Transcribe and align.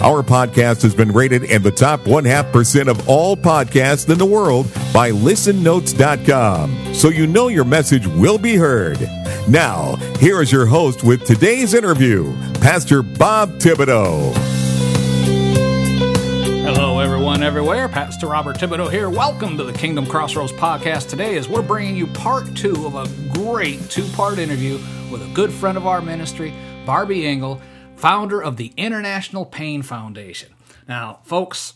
Our 0.00 0.22
podcast 0.22 0.82
has 0.82 0.94
been 0.94 1.10
rated 1.10 1.42
in 1.42 1.64
the 1.64 1.72
top 1.72 2.06
one 2.06 2.24
half 2.24 2.52
percent 2.52 2.88
of 2.88 3.08
all 3.08 3.36
podcasts 3.36 4.08
in 4.08 4.16
the 4.16 4.24
world 4.24 4.72
by 4.94 5.10
listennotes.com. 5.10 6.94
So 6.94 7.08
you 7.08 7.26
know 7.26 7.48
your 7.48 7.64
message 7.64 8.06
will 8.06 8.38
be 8.38 8.54
heard. 8.54 9.00
Now, 9.48 9.96
here 10.20 10.40
is 10.40 10.52
your 10.52 10.66
host 10.66 11.02
with 11.02 11.24
today's 11.24 11.74
interview, 11.74 12.32
Pastor 12.60 13.02
Bob 13.02 13.58
Thibodeau. 13.58 14.36
Hello, 16.62 17.00
everyone, 17.00 17.42
everywhere. 17.42 17.88
Pastor 17.88 18.28
Robert 18.28 18.56
Thibodeau 18.56 18.88
here. 18.92 19.10
Welcome 19.10 19.56
to 19.56 19.64
the 19.64 19.72
Kingdom 19.72 20.06
Crossroads 20.06 20.52
podcast. 20.52 21.08
Today, 21.08 21.36
as 21.36 21.48
we're 21.48 21.60
bringing 21.60 21.96
you 21.96 22.06
part 22.06 22.54
two 22.54 22.86
of 22.86 22.94
a 22.94 23.08
great 23.36 23.90
two 23.90 24.06
part 24.10 24.38
interview 24.38 24.78
with 25.10 25.22
a 25.22 25.34
good 25.34 25.52
friend 25.52 25.76
of 25.76 25.88
our 25.88 26.00
ministry, 26.00 26.54
Barby 26.86 27.26
Ingle 27.26 27.60
founder 27.98 28.40
of 28.40 28.56
the 28.56 28.72
International 28.76 29.44
Pain 29.44 29.82
Foundation. 29.82 30.54
Now, 30.86 31.18
folks, 31.24 31.74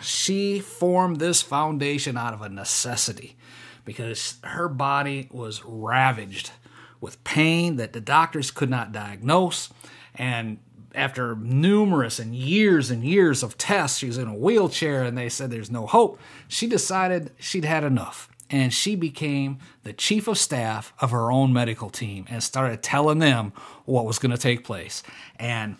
she 0.00 0.60
formed 0.60 1.18
this 1.18 1.42
foundation 1.42 2.16
out 2.16 2.32
of 2.32 2.42
a 2.42 2.48
necessity 2.48 3.36
because 3.84 4.36
her 4.44 4.68
body 4.68 5.28
was 5.32 5.64
ravaged 5.64 6.52
with 7.00 7.22
pain 7.24 7.76
that 7.76 7.92
the 7.92 8.00
doctors 8.00 8.52
could 8.52 8.70
not 8.70 8.92
diagnose. 8.92 9.68
And 10.14 10.58
after 10.94 11.34
numerous 11.34 12.20
and 12.20 12.36
years 12.36 12.90
and 12.90 13.02
years 13.02 13.42
of 13.42 13.58
tests, 13.58 13.98
she's 13.98 14.18
in 14.18 14.28
a 14.28 14.36
wheelchair 14.36 15.02
and 15.02 15.18
they 15.18 15.28
said 15.28 15.50
there's 15.50 15.70
no 15.70 15.86
hope. 15.86 16.20
She 16.46 16.68
decided 16.68 17.32
she'd 17.38 17.64
had 17.64 17.82
enough 17.82 18.27
and 18.50 18.72
she 18.72 18.96
became 18.96 19.58
the 19.82 19.92
chief 19.92 20.28
of 20.28 20.38
staff 20.38 20.92
of 21.00 21.10
her 21.10 21.30
own 21.30 21.52
medical 21.52 21.90
team 21.90 22.24
and 22.28 22.42
started 22.42 22.82
telling 22.82 23.18
them 23.18 23.52
what 23.84 24.06
was 24.06 24.18
going 24.18 24.32
to 24.32 24.38
take 24.38 24.64
place. 24.64 25.02
And 25.36 25.76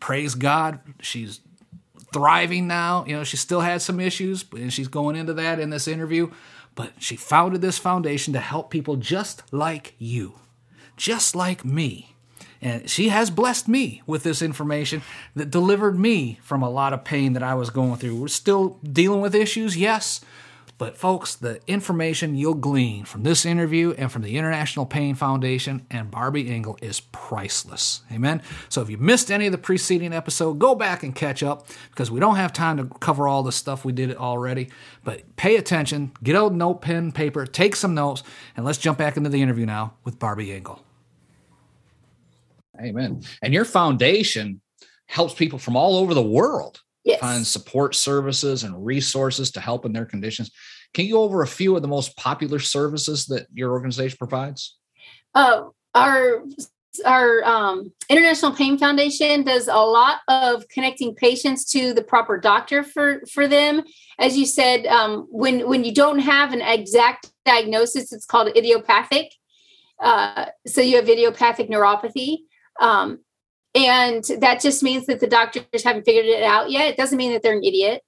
praise 0.00 0.34
God, 0.34 0.80
she's 1.00 1.40
thriving 2.12 2.66
now. 2.66 3.04
You 3.06 3.16
know, 3.16 3.24
she 3.24 3.36
still 3.36 3.60
had 3.60 3.82
some 3.82 4.00
issues, 4.00 4.44
and 4.52 4.72
she's 4.72 4.88
going 4.88 5.16
into 5.16 5.34
that 5.34 5.60
in 5.60 5.70
this 5.70 5.86
interview. 5.88 6.30
But 6.74 6.92
she 6.98 7.16
founded 7.16 7.62
this 7.62 7.78
foundation 7.78 8.32
to 8.34 8.40
help 8.40 8.70
people 8.70 8.96
just 8.96 9.42
like 9.52 9.94
you, 9.98 10.34
just 10.96 11.34
like 11.34 11.64
me. 11.64 12.14
And 12.60 12.88
she 12.88 13.10
has 13.10 13.30
blessed 13.30 13.68
me 13.68 14.02
with 14.06 14.22
this 14.22 14.42
information 14.42 15.02
that 15.34 15.50
delivered 15.50 15.98
me 15.98 16.38
from 16.42 16.62
a 16.62 16.70
lot 16.70 16.92
of 16.92 17.04
pain 17.04 17.34
that 17.34 17.42
I 17.42 17.54
was 17.54 17.70
going 17.70 17.96
through. 17.96 18.16
We're 18.16 18.28
still 18.28 18.78
dealing 18.82 19.20
with 19.20 19.34
issues, 19.34 19.76
yes, 19.76 20.20
but, 20.78 20.98
folks, 20.98 21.34
the 21.34 21.60
information 21.66 22.34
you'll 22.34 22.54
glean 22.54 23.06
from 23.06 23.22
this 23.22 23.46
interview 23.46 23.94
and 23.96 24.12
from 24.12 24.20
the 24.20 24.36
International 24.36 24.84
Pain 24.84 25.14
Foundation 25.14 25.86
and 25.90 26.10
Barby 26.10 26.50
Ingle 26.54 26.78
is 26.82 27.00
priceless. 27.00 28.02
Amen. 28.12 28.42
So, 28.68 28.82
if 28.82 28.90
you 28.90 28.98
missed 28.98 29.30
any 29.30 29.46
of 29.46 29.52
the 29.52 29.58
preceding 29.58 30.12
episode, 30.12 30.58
go 30.58 30.74
back 30.74 31.02
and 31.02 31.14
catch 31.14 31.42
up 31.42 31.68
because 31.90 32.10
we 32.10 32.20
don't 32.20 32.36
have 32.36 32.52
time 32.52 32.76
to 32.76 32.84
cover 32.98 33.26
all 33.26 33.42
the 33.42 33.52
stuff 33.52 33.86
we 33.86 33.92
did 33.92 34.14
already. 34.16 34.68
But 35.02 35.36
pay 35.36 35.56
attention, 35.56 36.12
get 36.22 36.36
out 36.36 36.52
note, 36.52 36.82
pen, 36.82 37.10
paper, 37.10 37.46
take 37.46 37.74
some 37.74 37.94
notes, 37.94 38.22
and 38.54 38.66
let's 38.66 38.78
jump 38.78 38.98
back 38.98 39.16
into 39.16 39.30
the 39.30 39.40
interview 39.40 39.64
now 39.64 39.94
with 40.04 40.18
Barby 40.18 40.52
Ingle. 40.52 40.82
Amen. 42.78 43.22
And 43.42 43.54
your 43.54 43.64
foundation 43.64 44.60
helps 45.06 45.32
people 45.32 45.58
from 45.58 45.76
all 45.76 45.96
over 45.96 46.12
the 46.12 46.22
world 46.22 46.82
yes. 47.06 47.20
find 47.20 47.46
support 47.46 47.94
services 47.94 48.64
and 48.64 48.84
resources 48.84 49.50
to 49.52 49.60
help 49.60 49.86
in 49.86 49.92
their 49.92 50.04
conditions. 50.04 50.50
Can 50.92 51.06
you 51.06 51.14
go 51.14 51.22
over 51.22 51.42
a 51.42 51.46
few 51.46 51.76
of 51.76 51.82
the 51.82 51.88
most 51.88 52.16
popular 52.16 52.58
services 52.58 53.26
that 53.26 53.46
your 53.54 53.72
organization 53.72 54.18
provides? 54.18 54.76
Uh, 55.34 55.64
our 55.94 56.42
our 57.04 57.44
um, 57.44 57.92
International 58.08 58.52
Pain 58.52 58.78
Foundation 58.78 59.44
does 59.44 59.68
a 59.68 59.76
lot 59.76 60.20
of 60.28 60.66
connecting 60.68 61.14
patients 61.14 61.70
to 61.72 61.92
the 61.92 62.02
proper 62.02 62.38
doctor 62.38 62.82
for 62.82 63.22
for 63.32 63.46
them. 63.46 63.82
As 64.18 64.36
you 64.36 64.46
said, 64.46 64.86
um, 64.86 65.26
when 65.30 65.68
when 65.68 65.84
you 65.84 65.92
don't 65.92 66.20
have 66.20 66.52
an 66.52 66.62
exact 66.62 67.30
diagnosis, 67.44 68.12
it's 68.12 68.26
called 68.26 68.48
idiopathic. 68.56 69.32
Uh, 70.00 70.46
so 70.66 70.80
you 70.80 70.96
have 70.96 71.08
idiopathic 71.08 71.68
neuropathy. 71.68 72.38
Um, 72.80 73.20
and 73.76 74.24
that 74.40 74.60
just 74.60 74.82
means 74.82 75.04
that 75.06 75.20
the 75.20 75.26
doctors 75.26 75.84
haven't 75.84 76.04
figured 76.04 76.24
it 76.24 76.42
out 76.42 76.70
yet. 76.70 76.88
It 76.88 76.96
doesn't 76.96 77.18
mean 77.18 77.32
that 77.32 77.42
they're 77.42 77.56
an 77.56 77.62
idiot. 77.62 78.02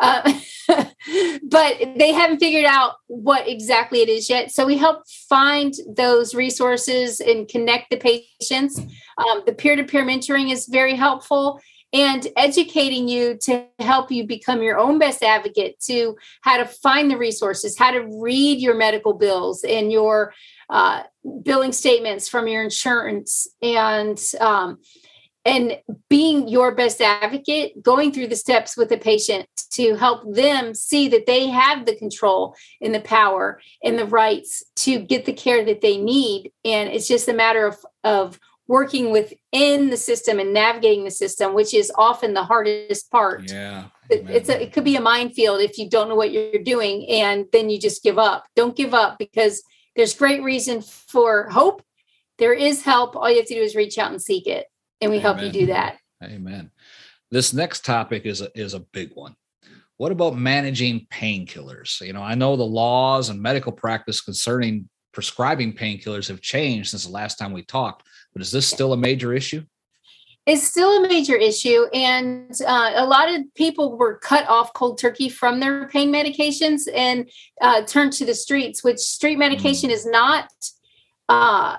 Uh, 0.00 0.32
but 0.68 1.76
they 1.96 2.12
haven't 2.12 2.38
figured 2.38 2.64
out 2.64 2.94
what 3.08 3.48
exactly 3.48 4.00
it 4.00 4.08
is 4.08 4.30
yet. 4.30 4.52
So 4.52 4.64
we 4.64 4.76
help 4.76 5.02
find 5.28 5.74
those 5.96 6.34
resources 6.34 7.20
and 7.20 7.48
connect 7.48 7.90
the 7.90 7.96
patients. 7.96 8.78
Um, 8.78 9.42
the 9.44 9.52
peer 9.52 9.74
to 9.74 9.84
peer 9.84 10.04
mentoring 10.04 10.52
is 10.52 10.68
very 10.68 10.94
helpful 10.94 11.60
and 11.92 12.26
educating 12.36 13.08
you 13.08 13.36
to 13.38 13.64
help 13.78 14.10
you 14.10 14.26
become 14.26 14.62
your 14.62 14.78
own 14.78 14.98
best 14.98 15.22
advocate 15.22 15.80
to 15.80 16.16
how 16.42 16.58
to 16.58 16.66
find 16.66 17.10
the 17.10 17.16
resources, 17.16 17.78
how 17.78 17.90
to 17.90 18.06
read 18.20 18.60
your 18.60 18.74
medical 18.74 19.14
bills 19.14 19.64
and 19.64 19.90
your 19.90 20.34
uh, 20.68 21.02
billing 21.42 21.72
statements 21.72 22.28
from 22.28 22.46
your 22.46 22.62
insurance 22.62 23.46
and 23.62 24.22
um, 24.40 24.78
and 25.48 25.78
being 26.10 26.46
your 26.46 26.74
best 26.74 27.00
advocate, 27.00 27.82
going 27.82 28.12
through 28.12 28.26
the 28.26 28.36
steps 28.36 28.76
with 28.76 28.90
the 28.90 28.98
patient 28.98 29.48
to 29.72 29.94
help 29.94 30.34
them 30.34 30.74
see 30.74 31.08
that 31.08 31.24
they 31.24 31.46
have 31.46 31.86
the 31.86 31.96
control 31.96 32.54
and 32.82 32.94
the 32.94 33.00
power 33.00 33.58
and 33.82 33.98
the 33.98 34.04
rights 34.04 34.62
to 34.76 34.98
get 34.98 35.24
the 35.24 35.32
care 35.32 35.64
that 35.64 35.80
they 35.80 35.96
need. 35.96 36.52
And 36.66 36.90
it's 36.90 37.08
just 37.08 37.28
a 37.28 37.32
matter 37.32 37.66
of, 37.66 37.78
of 38.04 38.38
working 38.66 39.10
within 39.10 39.88
the 39.88 39.96
system 39.96 40.38
and 40.38 40.52
navigating 40.52 41.04
the 41.04 41.10
system, 41.10 41.54
which 41.54 41.72
is 41.72 41.90
often 41.96 42.34
the 42.34 42.44
hardest 42.44 43.10
part. 43.10 43.50
Yeah. 43.50 43.86
It's 44.10 44.50
a, 44.50 44.62
it 44.62 44.74
could 44.74 44.84
be 44.84 44.96
a 44.96 45.00
minefield 45.00 45.62
if 45.62 45.78
you 45.78 45.88
don't 45.88 46.10
know 46.10 46.14
what 46.14 46.30
you're 46.30 46.62
doing 46.62 47.08
and 47.08 47.46
then 47.52 47.70
you 47.70 47.80
just 47.80 48.02
give 48.02 48.18
up. 48.18 48.44
Don't 48.54 48.76
give 48.76 48.92
up 48.92 49.18
because 49.18 49.62
there's 49.96 50.14
great 50.14 50.42
reason 50.42 50.82
for 50.82 51.48
hope. 51.48 51.82
There 52.36 52.52
is 52.52 52.82
help. 52.82 53.16
All 53.16 53.30
you 53.30 53.38
have 53.38 53.46
to 53.46 53.54
do 53.54 53.62
is 53.62 53.74
reach 53.74 53.96
out 53.96 54.10
and 54.10 54.20
seek 54.20 54.46
it 54.46 54.66
and 55.00 55.10
we 55.10 55.18
Amen. 55.18 55.22
help 55.22 55.42
you 55.42 55.52
do 55.52 55.66
that. 55.66 55.98
Amen. 56.22 56.70
This 57.30 57.52
next 57.52 57.84
topic 57.84 58.24
is 58.24 58.40
a, 58.40 58.50
is 58.58 58.74
a 58.74 58.80
big 58.80 59.10
one. 59.14 59.34
What 59.98 60.12
about 60.12 60.36
managing 60.36 61.06
painkillers? 61.12 62.00
You 62.00 62.12
know, 62.12 62.22
I 62.22 62.34
know 62.34 62.56
the 62.56 62.62
laws 62.62 63.28
and 63.28 63.42
medical 63.42 63.72
practice 63.72 64.20
concerning 64.20 64.88
prescribing 65.12 65.72
painkillers 65.72 66.28
have 66.28 66.40
changed 66.40 66.90
since 66.90 67.04
the 67.04 67.12
last 67.12 67.36
time 67.36 67.52
we 67.52 67.62
talked, 67.62 68.06
but 68.32 68.40
is 68.40 68.52
this 68.52 68.66
still 68.66 68.92
a 68.92 68.96
major 68.96 69.32
issue? 69.32 69.64
It's 70.46 70.66
still 70.66 71.04
a 71.04 71.08
major 71.08 71.36
issue, 71.36 71.84
and 71.92 72.58
uh, 72.66 72.92
a 72.94 73.04
lot 73.04 73.28
of 73.28 73.42
people 73.54 73.98
were 73.98 74.18
cut 74.18 74.48
off 74.48 74.72
cold 74.72 74.98
turkey 74.98 75.28
from 75.28 75.60
their 75.60 75.88
pain 75.88 76.10
medications 76.10 76.82
and 76.94 77.28
uh, 77.60 77.82
turned 77.82 78.14
to 78.14 78.24
the 78.24 78.34
streets. 78.34 78.82
Which 78.82 78.98
street 78.98 79.36
medication 79.36 79.90
mm. 79.90 79.92
is 79.92 80.06
not 80.06 80.50
uh, 81.28 81.76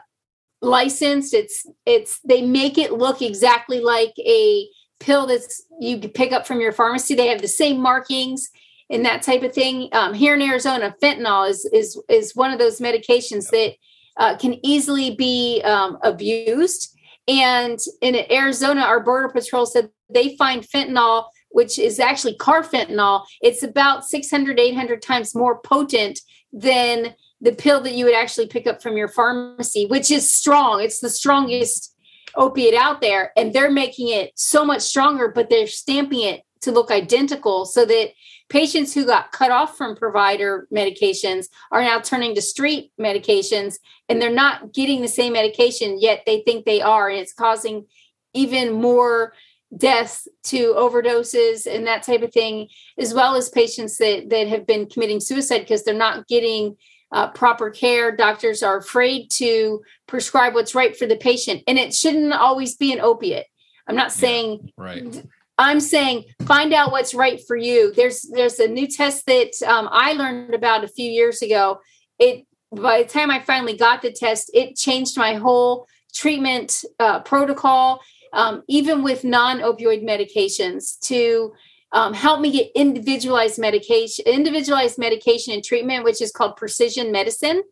licensed 0.61 1.33
it's 1.33 1.65
it's 1.85 2.19
they 2.25 2.41
make 2.41 2.77
it 2.77 2.93
look 2.93 3.21
exactly 3.21 3.79
like 3.79 4.13
a 4.19 4.67
pill 4.99 5.25
that's 5.25 5.65
you 5.79 5.97
pick 5.99 6.31
up 6.31 6.45
from 6.45 6.59
your 6.59 6.71
pharmacy. 6.71 7.15
They 7.15 7.27
have 7.27 7.41
the 7.41 7.47
same 7.47 7.79
markings 7.79 8.49
and 8.89 9.05
that 9.05 9.21
type 9.21 9.43
of 9.43 9.53
thing. 9.53 9.89
Um, 9.93 10.13
here 10.13 10.35
in 10.35 10.41
arizona 10.41 10.93
fentanyl 11.01 11.49
is 11.49 11.65
is 11.73 12.01
is 12.09 12.35
one 12.35 12.51
of 12.51 12.59
those 12.59 12.79
medications 12.79 13.49
that 13.51 13.73
uh, 14.17 14.37
can 14.37 14.63
easily 14.65 15.15
be 15.15 15.61
um, 15.63 15.97
abused. 16.03 16.95
And 17.27 17.79
in 18.01 18.15
arizona 18.31 18.81
our 18.81 18.99
border 18.99 19.29
patrol 19.29 19.65
said 19.65 19.89
they 20.09 20.35
find 20.35 20.67
fentanyl 20.67 21.25
which 21.51 21.79
is 21.79 21.99
actually 21.99 22.35
carfentanil 22.37 23.25
it's 23.41 23.63
about 23.63 24.05
600 24.05 24.59
800 24.59 25.01
times 25.01 25.33
more 25.33 25.59
potent 25.61 26.19
than 26.51 27.15
the 27.41 27.51
pill 27.53 27.81
that 27.81 27.93
you 27.93 28.05
would 28.05 28.15
actually 28.15 28.47
pick 28.47 28.67
up 28.67 28.81
from 28.81 28.97
your 28.97 29.07
pharmacy, 29.07 29.85
which 29.85 30.11
is 30.11 30.31
strong. 30.31 30.81
It's 30.81 30.99
the 30.99 31.09
strongest 31.09 31.95
opiate 32.35 32.75
out 32.75 33.01
there. 33.01 33.31
And 33.37 33.53
they're 33.53 33.71
making 33.71 34.09
it 34.09 34.31
so 34.35 34.65
much 34.65 34.81
stronger, 34.81 35.29
but 35.29 35.49
they're 35.49 35.67
stamping 35.67 36.21
it 36.21 36.43
to 36.61 36.71
look 36.71 36.91
identical 36.91 37.65
so 37.65 37.85
that 37.85 38.09
patients 38.49 38.93
who 38.93 39.05
got 39.05 39.31
cut 39.31 39.51
off 39.51 39.77
from 39.77 39.95
provider 39.95 40.67
medications 40.73 41.45
are 41.71 41.81
now 41.81 41.99
turning 41.99 42.35
to 42.35 42.41
street 42.41 42.91
medications 42.99 43.77
and 44.09 44.21
they're 44.21 44.33
not 44.33 44.73
getting 44.73 45.01
the 45.01 45.07
same 45.07 45.33
medication, 45.33 45.99
yet 45.99 46.23
they 46.25 46.41
think 46.41 46.65
they 46.65 46.81
are. 46.81 47.09
And 47.09 47.19
it's 47.19 47.33
causing 47.33 47.85
even 48.33 48.73
more 48.73 49.33
deaths 49.77 50.27
to 50.43 50.73
overdoses 50.73 51.67
and 51.67 51.85
that 51.85 52.03
type 52.03 52.23
of 52.23 52.33
thing, 52.33 52.67
as 52.97 53.13
well 53.13 53.35
as 53.35 53.49
patients 53.49 53.97
that, 53.97 54.29
that 54.29 54.47
have 54.47 54.65
been 54.65 54.87
committing 54.87 55.19
suicide 55.19 55.59
because 55.59 55.83
they're 55.83 55.93
not 55.93 56.27
getting 56.27 56.75
uh, 57.11 57.29
proper 57.29 57.69
care. 57.69 58.15
Doctors 58.15 58.63
are 58.63 58.77
afraid 58.77 59.29
to 59.31 59.81
prescribe 60.07 60.53
what's 60.53 60.75
right 60.75 60.95
for 60.95 61.05
the 61.05 61.15
patient, 61.15 61.63
and 61.67 61.77
it 61.77 61.93
shouldn't 61.93 62.33
always 62.33 62.75
be 62.75 62.93
an 62.93 62.99
opiate. 62.99 63.47
I'm 63.87 63.95
not 63.95 64.11
saying 64.11 64.71
right. 64.77 65.23
I'm 65.57 65.79
saying 65.79 66.25
find 66.43 66.73
out 66.73 66.91
what's 66.91 67.13
right 67.13 67.41
for 67.45 67.57
you. 67.57 67.93
There's 67.93 68.21
there's 68.31 68.59
a 68.59 68.67
new 68.67 68.87
test 68.87 69.25
that 69.25 69.51
um, 69.67 69.89
I 69.91 70.13
learned 70.13 70.53
about 70.53 70.83
a 70.83 70.87
few 70.87 71.09
years 71.09 71.41
ago. 71.41 71.79
It 72.19 72.45
by 72.71 73.03
the 73.03 73.09
time 73.09 73.31
I 73.31 73.39
finally 73.39 73.75
got 73.75 74.01
the 74.01 74.11
test, 74.11 74.51
it 74.53 74.75
changed 74.75 75.17
my 75.17 75.33
whole 75.33 75.87
treatment 76.13 76.83
uh, 76.99 77.21
protocol, 77.21 77.99
um, 78.33 78.63
even 78.67 79.03
with 79.03 79.23
non-opioid 79.23 80.03
medications, 80.03 80.99
to 81.01 81.53
um, 81.91 82.13
help 82.13 82.39
me 82.39 82.51
get 82.51 82.71
individualized 82.75 83.57
medication, 83.57 84.25
individualized 84.27 84.97
medication 84.97 85.53
and 85.53 85.63
treatment, 85.63 86.03
which 86.03 86.21
is 86.21 86.31
called 86.31 86.55
precision 86.55 87.11
medicine. 87.11 87.63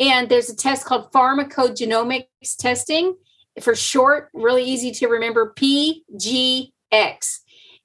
And 0.00 0.28
there's 0.28 0.50
a 0.50 0.56
test 0.56 0.84
called 0.84 1.12
pharmacogenomics 1.12 2.26
testing 2.58 3.14
for 3.60 3.74
short, 3.74 4.30
really 4.32 4.64
easy 4.64 4.90
to 4.92 5.08
remember 5.08 5.54
PGX. 5.56 6.70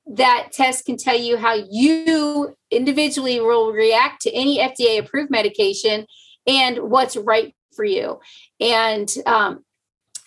That 0.07 0.50
test 0.53 0.85
can 0.85 0.97
tell 0.97 1.18
you 1.18 1.38
how 1.38 1.56
you 1.69 2.56
individually 2.71 3.39
will 3.41 3.73
react 3.73 4.21
to 4.21 4.31
any 4.31 4.59
FDA 4.59 5.00
approved 5.00 5.30
medication 5.30 6.06
and 6.47 6.77
what's 6.89 7.18
right 7.18 7.53
for 7.75 7.83
you. 7.83 8.19
And 8.59 9.13
um, 9.25 9.65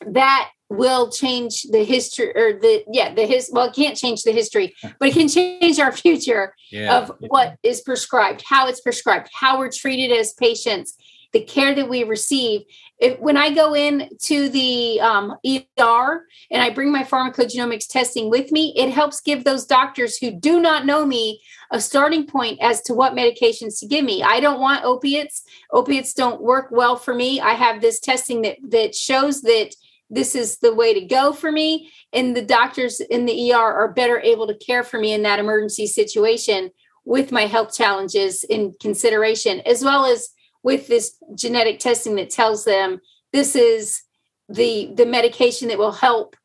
that 0.07 0.51
will 0.71 1.11
change 1.11 1.65
the 1.65 1.85
history 1.85 2.31
or 2.37 2.59
the 2.59 2.85
yeah 2.93 3.13
the 3.13 3.27
his 3.27 3.51
well 3.53 3.67
it 3.67 3.75
can't 3.75 3.97
change 3.97 4.23
the 4.23 4.33
history 4.33 4.73
but 4.99 5.09
it 5.09 5.15
can 5.15 5.29
change 5.29 5.81
our 5.81 5.91
future 5.91 6.55
yeah. 6.71 6.97
of 6.97 7.13
what 7.29 7.57
is 7.65 7.81
prescribed 7.81 8.43
how 8.47 8.69
it's 8.69 8.81
prescribed 8.81 9.29
how 9.33 9.59
we're 9.59 9.71
treated 9.71 10.17
as 10.17 10.33
patients 10.35 10.97
the 11.33 11.45
care 11.45 11.73
that 11.77 11.89
we 11.89 12.03
receive. 12.03 12.63
If, 12.99 13.19
when 13.19 13.37
i 13.37 13.53
go 13.53 13.75
in 13.75 14.11
to 14.25 14.49
the 14.51 15.01
um, 15.01 15.37
er 15.81 16.27
and 16.51 16.63
i 16.63 16.71
bring 16.71 16.93
my 16.93 17.03
pharmacogenomics 17.03 17.89
testing 17.89 18.29
with 18.29 18.53
me 18.53 18.75
it 18.77 18.91
helps 18.91 19.21
give 19.21 19.43
those 19.43 19.65
doctors 19.65 20.19
who 20.19 20.31
do 20.31 20.61
not 20.61 20.87
know 20.87 21.07
me 21.07 21.41
a 21.71 21.81
starting 21.81 22.27
point 22.27 22.59
as 22.61 22.83
to 22.83 22.95
what 22.95 23.15
medications 23.15 23.79
to 23.79 23.87
give 23.87 24.05
me. 24.05 24.23
I 24.23 24.41
don't 24.41 24.61
want 24.61 24.85
opiates. 24.85 25.45
Opiates 25.73 26.15
don't 26.15 26.43
work 26.43 26.69
well 26.71 26.97
for 26.97 27.15
me. 27.15 27.41
I 27.41 27.53
have 27.53 27.81
this 27.81 28.01
testing 28.01 28.43
that 28.43 28.57
that 28.71 28.95
shows 28.95 29.43
that 29.43 29.75
this 30.11 30.35
is 30.35 30.59
the 30.59 30.75
way 30.75 30.93
to 30.93 31.01
go 31.07 31.33
for 31.33 31.51
me. 31.51 31.91
And 32.13 32.37
the 32.37 32.43
doctors 32.43 33.01
in 33.01 33.27
the 33.27 33.53
ER 33.53 33.57
are 33.57 33.93
better 33.93 34.19
able 34.21 34.49
to 34.49 34.55
care 34.55 34.83
for 34.83 34.99
me 34.99 35.13
in 35.13 35.23
that 35.23 35.39
emergency 35.39 35.87
situation 35.87 36.71
with 37.05 37.33
my 37.33 37.47
health 37.47 37.75
challenges 37.75 38.45
in 38.45 38.75
consideration 38.81 39.61
as 39.61 39.83
well 39.83 40.05
as 40.05 40.31
with 40.63 40.89
this 40.89 41.17
genetic 41.35 41.79
testing 41.79 42.17
that 42.17 42.29
tells 42.29 42.65
them 42.65 43.01
this 43.33 43.57
is 43.57 44.03
the 44.49 44.93
the 44.95 45.07
medication 45.07 45.69
that 45.69 45.79
will 45.79 45.93
help. 45.93 46.37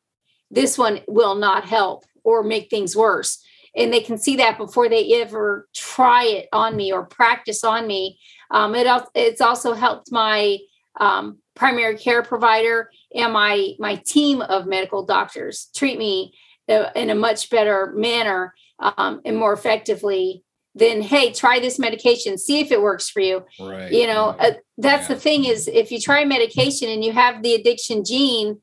This 0.50 0.78
one 0.78 1.00
will 1.08 1.34
not 1.34 1.64
help 1.64 2.04
or 2.22 2.42
make 2.42 2.70
things 2.70 2.96
worse. 2.96 3.42
And 3.76 3.92
they 3.92 4.00
can 4.00 4.16
see 4.16 4.36
that 4.36 4.56
before 4.56 4.88
they 4.88 5.20
ever 5.20 5.68
try 5.74 6.24
it 6.24 6.48
on 6.52 6.76
me 6.76 6.92
or 6.92 7.04
practice 7.04 7.62
on 7.62 7.86
me. 7.86 8.18
Um, 8.50 8.74
it, 8.74 8.86
it's 9.14 9.40
also 9.40 9.74
helped 9.74 10.10
my 10.10 10.58
um, 10.98 11.38
primary 11.56 11.96
care 11.96 12.22
provider 12.22 12.90
and 13.14 13.32
my 13.32 13.72
my 13.80 13.96
team 13.96 14.42
of 14.42 14.66
medical 14.66 15.04
doctors 15.04 15.68
treat 15.74 15.98
me 15.98 16.32
uh, 16.68 16.90
in 16.94 17.10
a 17.10 17.14
much 17.14 17.50
better 17.50 17.92
manner 17.96 18.54
um, 18.78 19.20
and 19.24 19.36
more 19.36 19.52
effectively 19.52 20.44
than 20.74 21.00
hey 21.00 21.32
try 21.32 21.58
this 21.58 21.78
medication 21.78 22.38
see 22.38 22.60
if 22.60 22.70
it 22.70 22.80
works 22.80 23.08
for 23.08 23.20
you. 23.20 23.44
Right 23.58 23.90
you 23.90 24.06
know 24.06 24.36
uh, 24.38 24.52
that's 24.78 25.08
yeah. 25.08 25.14
the 25.14 25.20
thing 25.20 25.44
is 25.44 25.66
if 25.66 25.90
you 25.90 25.98
try 25.98 26.24
medication 26.24 26.88
and 26.90 27.02
you 27.02 27.12
have 27.12 27.42
the 27.42 27.54
addiction 27.54 28.04
gene 28.04 28.60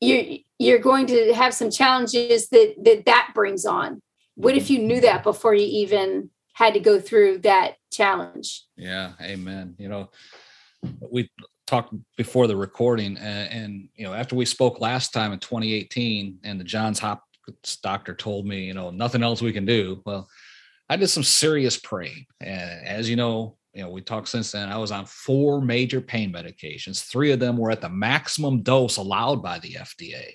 you're 0.00 0.38
you're 0.58 0.78
going 0.78 1.06
to 1.06 1.34
have 1.34 1.52
some 1.52 1.70
challenges 1.70 2.48
that 2.48 2.74
that 2.82 3.04
that 3.06 3.32
brings 3.34 3.64
on. 3.66 4.00
What 4.36 4.56
if 4.56 4.70
you 4.70 4.78
knew 4.80 5.00
that 5.00 5.22
before 5.22 5.54
you 5.54 5.66
even 5.66 6.30
had 6.54 6.74
to 6.74 6.80
go 6.80 6.98
through 6.98 7.38
that 7.38 7.74
challenge? 7.92 8.64
Yeah 8.76 9.12
amen. 9.20 9.74
You 9.78 9.88
know 9.88 10.10
we 11.10 11.30
talked 11.66 11.94
before 12.16 12.46
the 12.46 12.56
recording 12.56 13.16
and, 13.16 13.52
and, 13.52 13.88
you 13.94 14.04
know 14.04 14.12
after 14.12 14.36
we 14.36 14.44
spoke 14.44 14.80
last 14.80 15.12
time 15.12 15.32
in 15.32 15.38
2018 15.38 16.38
and 16.44 16.60
the 16.60 16.64
johns 16.64 16.98
hopkins 16.98 17.76
doctor 17.82 18.14
told 18.14 18.46
me 18.46 18.64
you 18.64 18.74
know 18.74 18.90
nothing 18.90 19.22
else 19.22 19.42
we 19.42 19.52
can 19.52 19.66
do. 19.66 20.02
Well 20.04 20.28
i 20.88 20.96
did 20.96 21.08
some 21.08 21.22
serious 21.22 21.78
praying 21.78 22.26
and 22.40 22.86
as 22.86 23.08
you 23.08 23.16
know 23.16 23.56
you 23.72 23.82
know 23.82 23.90
we 23.90 24.00
talked 24.00 24.28
since 24.28 24.52
then 24.52 24.68
i 24.68 24.76
was 24.76 24.92
on 24.92 25.06
four 25.06 25.60
major 25.60 26.00
pain 26.00 26.32
medications. 26.32 27.04
Three 27.04 27.32
of 27.32 27.40
them 27.40 27.56
were 27.56 27.70
at 27.70 27.80
the 27.80 27.88
maximum 27.88 28.62
dose 28.62 28.96
allowed 28.96 29.42
by 29.42 29.58
the 29.58 29.74
fda 29.74 30.32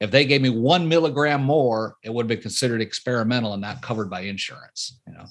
if 0.00 0.10
they 0.10 0.24
gave 0.24 0.42
me 0.42 0.50
one 0.50 0.88
milligram 0.88 1.42
more 1.42 1.96
it 2.02 2.12
would 2.12 2.24
have 2.24 2.28
been 2.28 2.40
considered 2.40 2.80
experimental 2.80 3.52
and 3.52 3.62
not 3.62 3.82
covered 3.82 4.10
by 4.10 4.20
insurance 4.20 5.00
you 5.06 5.14
know 5.14 5.24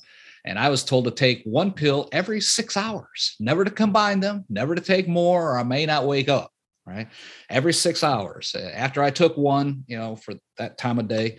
and 0.45 0.59
I 0.59 0.69
was 0.69 0.83
told 0.83 1.05
to 1.05 1.11
take 1.11 1.43
one 1.45 1.71
pill 1.71 2.09
every 2.11 2.41
six 2.41 2.75
hours, 2.75 3.35
never 3.39 3.63
to 3.63 3.71
combine 3.71 4.19
them, 4.19 4.45
never 4.49 4.75
to 4.75 4.81
take 4.81 5.07
more, 5.07 5.51
or 5.51 5.57
I 5.57 5.63
may 5.63 5.85
not 5.85 6.05
wake 6.05 6.29
up. 6.29 6.51
Right. 6.85 7.07
Every 7.49 7.71
six 7.71 8.03
hours. 8.03 8.53
Uh, 8.53 8.69
after 8.73 9.01
I 9.01 9.09
took 9.09 9.37
one, 9.37 9.85
you 9.87 9.97
know, 9.97 10.17
for 10.17 10.33
that 10.57 10.77
time 10.77 10.99
of 10.99 11.07
day, 11.07 11.37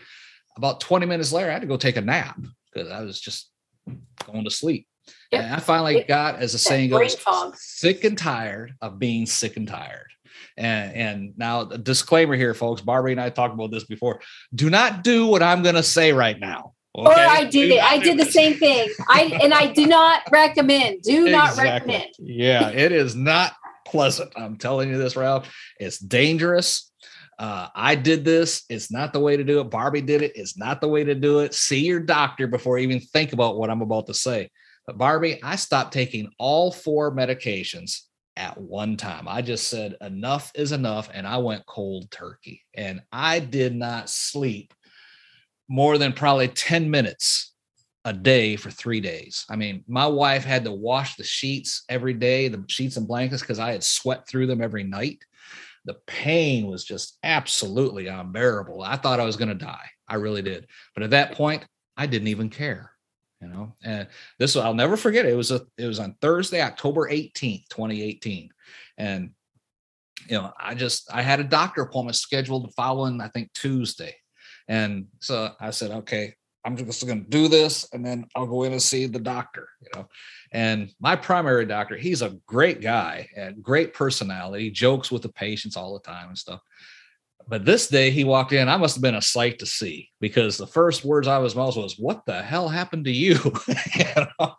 about 0.57 0.81
20 0.81 1.05
minutes 1.05 1.33
later, 1.33 1.51
I 1.51 1.53
had 1.53 1.61
to 1.61 1.69
go 1.69 1.77
take 1.77 1.97
a 1.97 2.01
nap 2.01 2.41
because 2.73 2.91
I 2.91 3.03
was 3.03 3.21
just 3.21 3.51
going 4.25 4.45
to 4.45 4.51
sleep. 4.51 4.87
Yep. 5.33 5.43
And 5.43 5.55
I 5.55 5.59
finally 5.59 6.03
got, 6.09 6.37
as 6.37 6.53
the 6.53 6.59
saying 6.59 6.89
goes, 6.89 7.17
sick 7.57 8.05
and 8.05 8.17
tired 8.17 8.75
of 8.81 8.99
being 8.99 9.27
sick 9.27 9.59
and 9.59 9.69
tired. 9.69 10.11
And, 10.57 10.95
and 10.95 11.33
now, 11.37 11.65
the 11.65 11.77
disclaimer 11.77 12.37
here, 12.37 12.55
folks. 12.55 12.81
Barby 12.81 13.13
and 13.13 13.21
I 13.21 13.29
talked 13.29 13.55
about 13.55 13.71
this 13.71 13.85
before. 13.85 14.21
Do 14.55 14.71
not 14.71 15.05
do 15.05 15.27
what 15.27 15.43
I'm 15.43 15.63
going 15.63 15.75
to 15.75 15.83
say 15.83 16.13
right 16.13 16.39
now. 16.39 16.75
Okay? 16.97 17.11
Or 17.11 17.15
I 17.15 17.45
did 17.45 17.73
it. 17.73 17.83
I 17.83 17.99
did 17.99 18.19
the 18.19 18.31
same 18.31 18.55
thing. 18.55 18.89
I 19.09 19.39
and 19.43 19.53
I 19.53 19.73
do 19.73 19.87
not 19.87 20.23
recommend. 20.31 21.03
Do 21.03 21.29
not 21.29 21.51
exactly. 21.51 21.95
recommend. 21.95 22.15
Yeah, 22.19 22.69
it 22.71 22.93
is 22.93 23.17
not 23.17 23.53
pleasant. 23.85 24.33
I'm 24.37 24.57
telling 24.57 24.91
you 24.91 24.99
this, 24.99 25.17
Ralph. 25.17 25.53
It's 25.81 25.99
dangerous. 25.99 26.91
Uh, 27.37 27.69
I 27.75 27.97
did 27.97 28.25
this. 28.25 28.63
It's 28.69 28.93
not 28.93 29.13
the 29.13 29.19
way 29.19 29.37
to 29.37 29.43
do 29.43 29.61
it. 29.61 29.71
Barby 29.71 30.03
did 30.03 30.23
it. 30.23 30.33
It's 30.37 30.57
not 30.57 30.81
the 30.81 30.89
way 30.89 31.03
to 31.03 31.17
do 31.17 31.41
it. 31.41 31.53
See 31.53 31.85
your 31.85 32.01
doctor 32.01 32.47
before 32.47 32.79
you 32.79 32.89
even 32.89 33.01
think 33.01 33.33
about 33.33 33.59
what 33.59 33.71
I'm 33.71 33.83
about 33.83 34.07
to 34.07 34.15
say. 34.15 34.51
But 34.87 34.99
Barby, 34.99 35.43
I 35.43 35.57
stopped 35.57 35.93
taking 35.93 36.31
all 36.39 36.71
four 36.71 37.15
medications 37.15 38.03
at 38.37 38.61
one 38.61 38.97
time. 38.97 39.27
I 39.27 39.43
just 39.43 39.69
said 39.69 39.97
enough 40.01 40.53
is 40.55 40.73
enough, 40.73 41.09
and 41.13 41.27
I 41.27 41.39
went 41.39 41.67
cold 41.67 42.11
turkey. 42.11 42.63
And 42.75 43.03
I 43.13 43.41
did 43.41 43.75
not 43.75 44.09
sleep 44.09 44.73
more 45.69 45.99
than 45.99 46.13
probably 46.13 46.49
10 46.49 46.91
minutes 46.91 47.55
a 48.05 48.13
day 48.13 48.57
for 48.57 48.71
three 48.71 49.01
days. 49.01 49.47
I 49.49 49.57
mean, 49.57 49.83
my 49.89 50.07
wife 50.07 50.45
had 50.45 50.65
to 50.65 50.73
wash 50.73 51.17
the 51.17 51.25
sheets 51.25 51.85
every 51.89 52.13
day, 52.13 52.49
the 52.49 52.65
sheets 52.69 52.97
and 52.97 53.09
blankets, 53.09 53.43
because 53.43 53.59
I 53.59 53.73
had 53.73 53.83
sweat 53.83 54.29
through 54.29 54.47
them 54.47 54.61
every 54.61 54.85
night. 54.85 55.25
The 55.87 55.97
pain 56.07 56.67
was 56.67 56.85
just 56.85 57.19
absolutely 57.23 58.07
unbearable. 58.07 58.83
I 58.83 58.97
thought 58.97 59.21
I 59.21 59.25
was 59.25 59.37
going 59.37 59.49
to 59.49 59.55
die. 59.55 59.89
I 60.07 60.17
really 60.17 60.43
did. 60.43 60.67
But 60.95 61.03
at 61.03 61.11
that 61.11 61.33
point, 61.33 61.67
I 61.97 62.07
didn't 62.07 62.29
even 62.29 62.51
care. 62.51 62.91
You 63.41 63.49
know, 63.49 63.75
and 63.83 64.09
this 64.39 64.57
I'll 64.57 64.73
never 64.73 64.97
forget. 64.97 65.27
It, 65.27 65.37
was 65.37 65.51
a 65.51 65.61
it 65.77 65.87
was 65.87 65.99
on 65.99 66.17
Thursday, 66.23 66.63
October 66.63 67.11
18th, 67.11 67.69
2018. 67.69 68.49
And 68.97 69.31
you 70.29 70.37
know, 70.39 70.51
I 70.59 70.75
just 70.75 71.13
I 71.13 71.21
had 71.21 71.41
a 71.41 71.45
doctor 71.45 71.83
appointment 71.83 72.17
scheduled 72.17 72.67
the 72.67 72.73
following, 72.73 73.21
I 73.21 73.29
think 73.29 73.53
Tuesday. 73.53 74.15
And 74.69 75.07
so 75.21 75.53
I 75.61 75.71
said, 75.71 75.91
okay, 75.91 76.35
I'm 76.65 76.77
just 76.77 77.07
going 77.07 77.25
to 77.25 77.31
do 77.31 77.49
this 77.49 77.87
and 77.93 78.05
then 78.05 78.27
I'll 78.35 78.47
go 78.47 78.63
in 78.63 78.73
and 78.73 78.81
see 78.81 79.07
the 79.07 79.19
doctor, 79.19 79.69
you 79.83 79.89
know. 79.95 80.09
And 80.53 80.91
my 80.99 81.15
primary 81.15 81.67
doctor, 81.67 81.97
he's 81.97 82.23
a 82.23 82.37
great 82.47 82.81
guy 82.81 83.29
and 83.37 83.63
great 83.63 83.93
personality, 83.93 84.71
jokes 84.71 85.11
with 85.11 85.23
the 85.23 85.29
patients 85.29 85.77
all 85.77 85.93
the 85.93 86.01
time 86.01 86.29
and 86.29 86.39
stuff. 86.39 86.61
But 87.47 87.67
this 87.67 87.89
day 87.89 88.11
he 88.11 88.25
walked 88.25 88.53
in, 88.53 88.69
I 88.69 88.79
must 88.79 88.95
have 88.97 89.03
been 89.03 89.17
a 89.17 89.23
sight 89.23 89.59
to 89.59 89.67
see 89.67 90.09
because 90.21 90.57
the 90.57 90.67
first 90.67 91.05
words 91.05 91.29
out 91.29 91.39
of 91.39 91.45
his 91.45 91.55
mouth 91.55 91.77
was, 91.77 91.99
What 91.99 92.25
the 92.25 92.43
hell 92.43 92.69
happened 92.69 93.05
to 93.05 93.13
you? 93.13 93.35
you 93.97 94.05
know? 94.39 94.55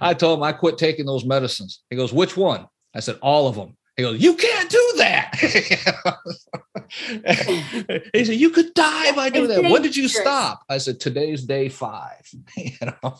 I 0.00 0.14
told 0.14 0.38
him 0.38 0.44
I 0.44 0.52
quit 0.52 0.78
taking 0.78 1.06
those 1.06 1.24
medicines. 1.24 1.82
He 1.90 1.96
goes, 1.96 2.12
Which 2.12 2.36
one? 2.36 2.68
I 2.94 3.00
said, 3.00 3.18
All 3.20 3.48
of 3.48 3.56
them. 3.56 3.76
He 3.98 4.04
goes, 4.04 4.22
You 4.22 4.34
can't 4.34 4.70
do 4.70 4.92
that. 4.98 5.34
he 8.14 8.24
said, 8.24 8.36
You 8.36 8.50
could 8.50 8.72
die 8.72 9.10
by 9.10 9.28
doing 9.28 9.48
that. 9.48 9.72
When 9.72 9.82
did 9.82 9.96
you 9.96 10.06
stop? 10.06 10.60
I 10.68 10.78
said, 10.78 11.00
Today's 11.00 11.42
day 11.42 11.68
five. 11.68 12.22
you 12.56 12.70
know? 12.80 13.18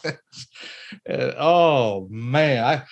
oh 1.37 2.06
man. 2.11 2.64
I 2.64 2.85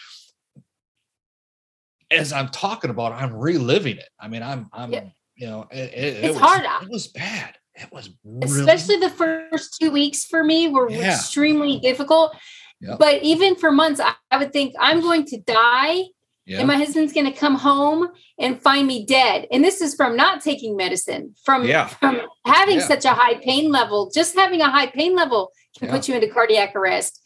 as 2.10 2.32
I'm 2.32 2.48
talking 2.48 2.90
about, 2.90 3.12
I'm 3.12 3.32
reliving 3.32 3.98
it. 3.98 4.08
I 4.18 4.26
mean, 4.26 4.42
I'm 4.42 4.68
I'm 4.72 4.92
yeah. 4.92 5.04
you 5.36 5.46
know, 5.46 5.68
it, 5.70 5.76
it, 5.76 5.94
it's 5.94 6.24
it 6.24 6.32
was, 6.32 6.40
hard. 6.40 6.64
It 6.82 6.90
was 6.90 7.06
bad. 7.06 7.56
It 7.76 7.92
was 7.92 8.10
really 8.24 8.46
especially 8.46 8.96
the 8.96 9.10
first 9.10 9.76
two 9.80 9.92
weeks 9.92 10.24
for 10.24 10.42
me 10.42 10.66
were 10.66 10.90
Yeah. 10.90 11.14
extremely 11.14 11.78
difficult. 11.78 12.34
Yep. 12.80 12.98
But 12.98 13.22
even 13.22 13.54
for 13.54 13.70
months, 13.70 14.00
I, 14.00 14.14
I 14.32 14.38
would 14.38 14.52
think 14.52 14.74
I'm 14.80 15.00
going 15.00 15.24
to 15.26 15.38
die 15.38 16.06
yeah. 16.46 16.58
and 16.58 16.66
my 16.68 16.76
husband's 16.76 17.12
going 17.12 17.26
to 17.26 17.38
come 17.38 17.56
home 17.56 18.08
and 18.38 18.60
find 18.62 18.86
me 18.86 19.04
dead. 19.04 19.46
And 19.50 19.62
this 19.64 19.80
is 19.80 19.94
from 19.94 20.16
not 20.16 20.42
taking 20.42 20.76
medicine, 20.76 21.34
from 21.44 21.66
Yeah. 21.66 21.88
from 21.88 22.20
having 22.44 22.78
Yeah. 22.78 22.86
such 22.86 23.04
a 23.04 23.10
high 23.10 23.34
pain 23.34 23.70
level. 23.70 24.10
Just 24.14 24.36
having 24.36 24.60
a 24.60 24.70
high 24.70 24.86
pain 24.86 25.14
level 25.14 25.52
can 25.78 25.88
put 25.88 26.08
you 26.08 26.14
into 26.14 26.28
cardiac 26.28 26.74
arrest. 26.74 27.20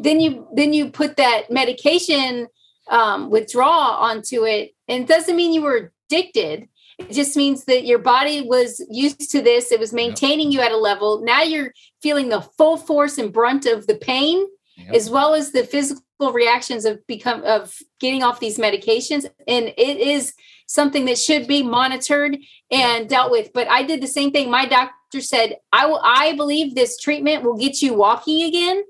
Then 0.00 0.20
you 0.20 0.46
then 0.54 0.72
you 0.72 0.90
put 0.90 1.16
that 1.16 1.50
medication 1.50 2.48
um, 2.88 3.30
withdrawal 3.30 3.70
onto 4.08 4.44
it, 4.44 4.74
and 4.88 5.04
it 5.04 5.08
doesn't 5.08 5.36
mean 5.36 5.52
you 5.52 5.62
were 5.62 5.92
addicted. 6.10 6.68
It 6.98 7.12
just 7.12 7.36
means 7.36 7.64
that 7.64 7.84
your 7.84 7.98
body 7.98 8.42
was 8.42 8.84
used 8.90 9.30
to 9.32 9.42
this. 9.42 9.72
It 9.72 9.80
was 9.80 9.92
maintaining 9.92 10.52
you 10.52 10.60
at 10.60 10.70
a 10.72 10.76
level. 10.76 11.22
Now 11.22 11.42
you're 11.42 11.72
feeling 12.02 12.28
the 12.28 12.40
full 12.40 12.76
force 12.76 13.18
and 13.18 13.32
brunt 13.32 13.66
of 13.66 13.86
the 13.86 13.96
pain 13.96 14.46
as 14.92 15.08
well 15.10 15.34
as 15.34 15.52
the 15.52 15.64
physical 15.64 16.02
reactions 16.32 16.84
of 16.84 17.04
become 17.06 17.42
of 17.44 17.74
getting 18.00 18.22
off 18.22 18.40
these 18.40 18.58
medications 18.58 19.26
and 19.46 19.66
it 19.76 19.98
is 19.98 20.32
something 20.66 21.04
that 21.04 21.18
should 21.18 21.46
be 21.46 21.62
monitored 21.62 22.38
and 22.70 23.08
dealt 23.08 23.30
with. 23.30 23.52
But 23.52 23.68
i 23.68 23.82
did 23.82 24.00
the 24.00 24.06
same 24.06 24.30
thing. 24.30 24.50
My 24.50 24.66
doctor 24.66 25.20
said 25.20 25.56
i 25.72 25.86
will 25.86 26.00
i 26.02 26.34
believe 26.36 26.74
this 26.74 26.98
treatment 26.98 27.44
will 27.44 27.56
get 27.56 27.82
you 27.82 27.94
walking 27.94 28.42
again. 28.42 28.82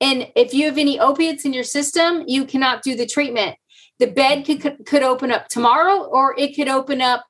And 0.00 0.30
if 0.34 0.52
you 0.52 0.66
have 0.66 0.78
any 0.78 0.98
opiates 0.98 1.44
in 1.44 1.52
your 1.52 1.64
system 1.64 2.24
you 2.26 2.44
cannot 2.44 2.82
do 2.82 2.96
the 2.96 3.06
treatment. 3.06 3.56
The 3.98 4.06
bed 4.08 4.44
could 4.44 4.60
could, 4.60 4.86
could 4.86 5.02
open 5.02 5.30
up 5.30 5.48
tomorrow 5.48 6.02
or 6.02 6.34
it 6.38 6.56
could 6.56 6.68
open 6.68 7.00
up 7.00 7.24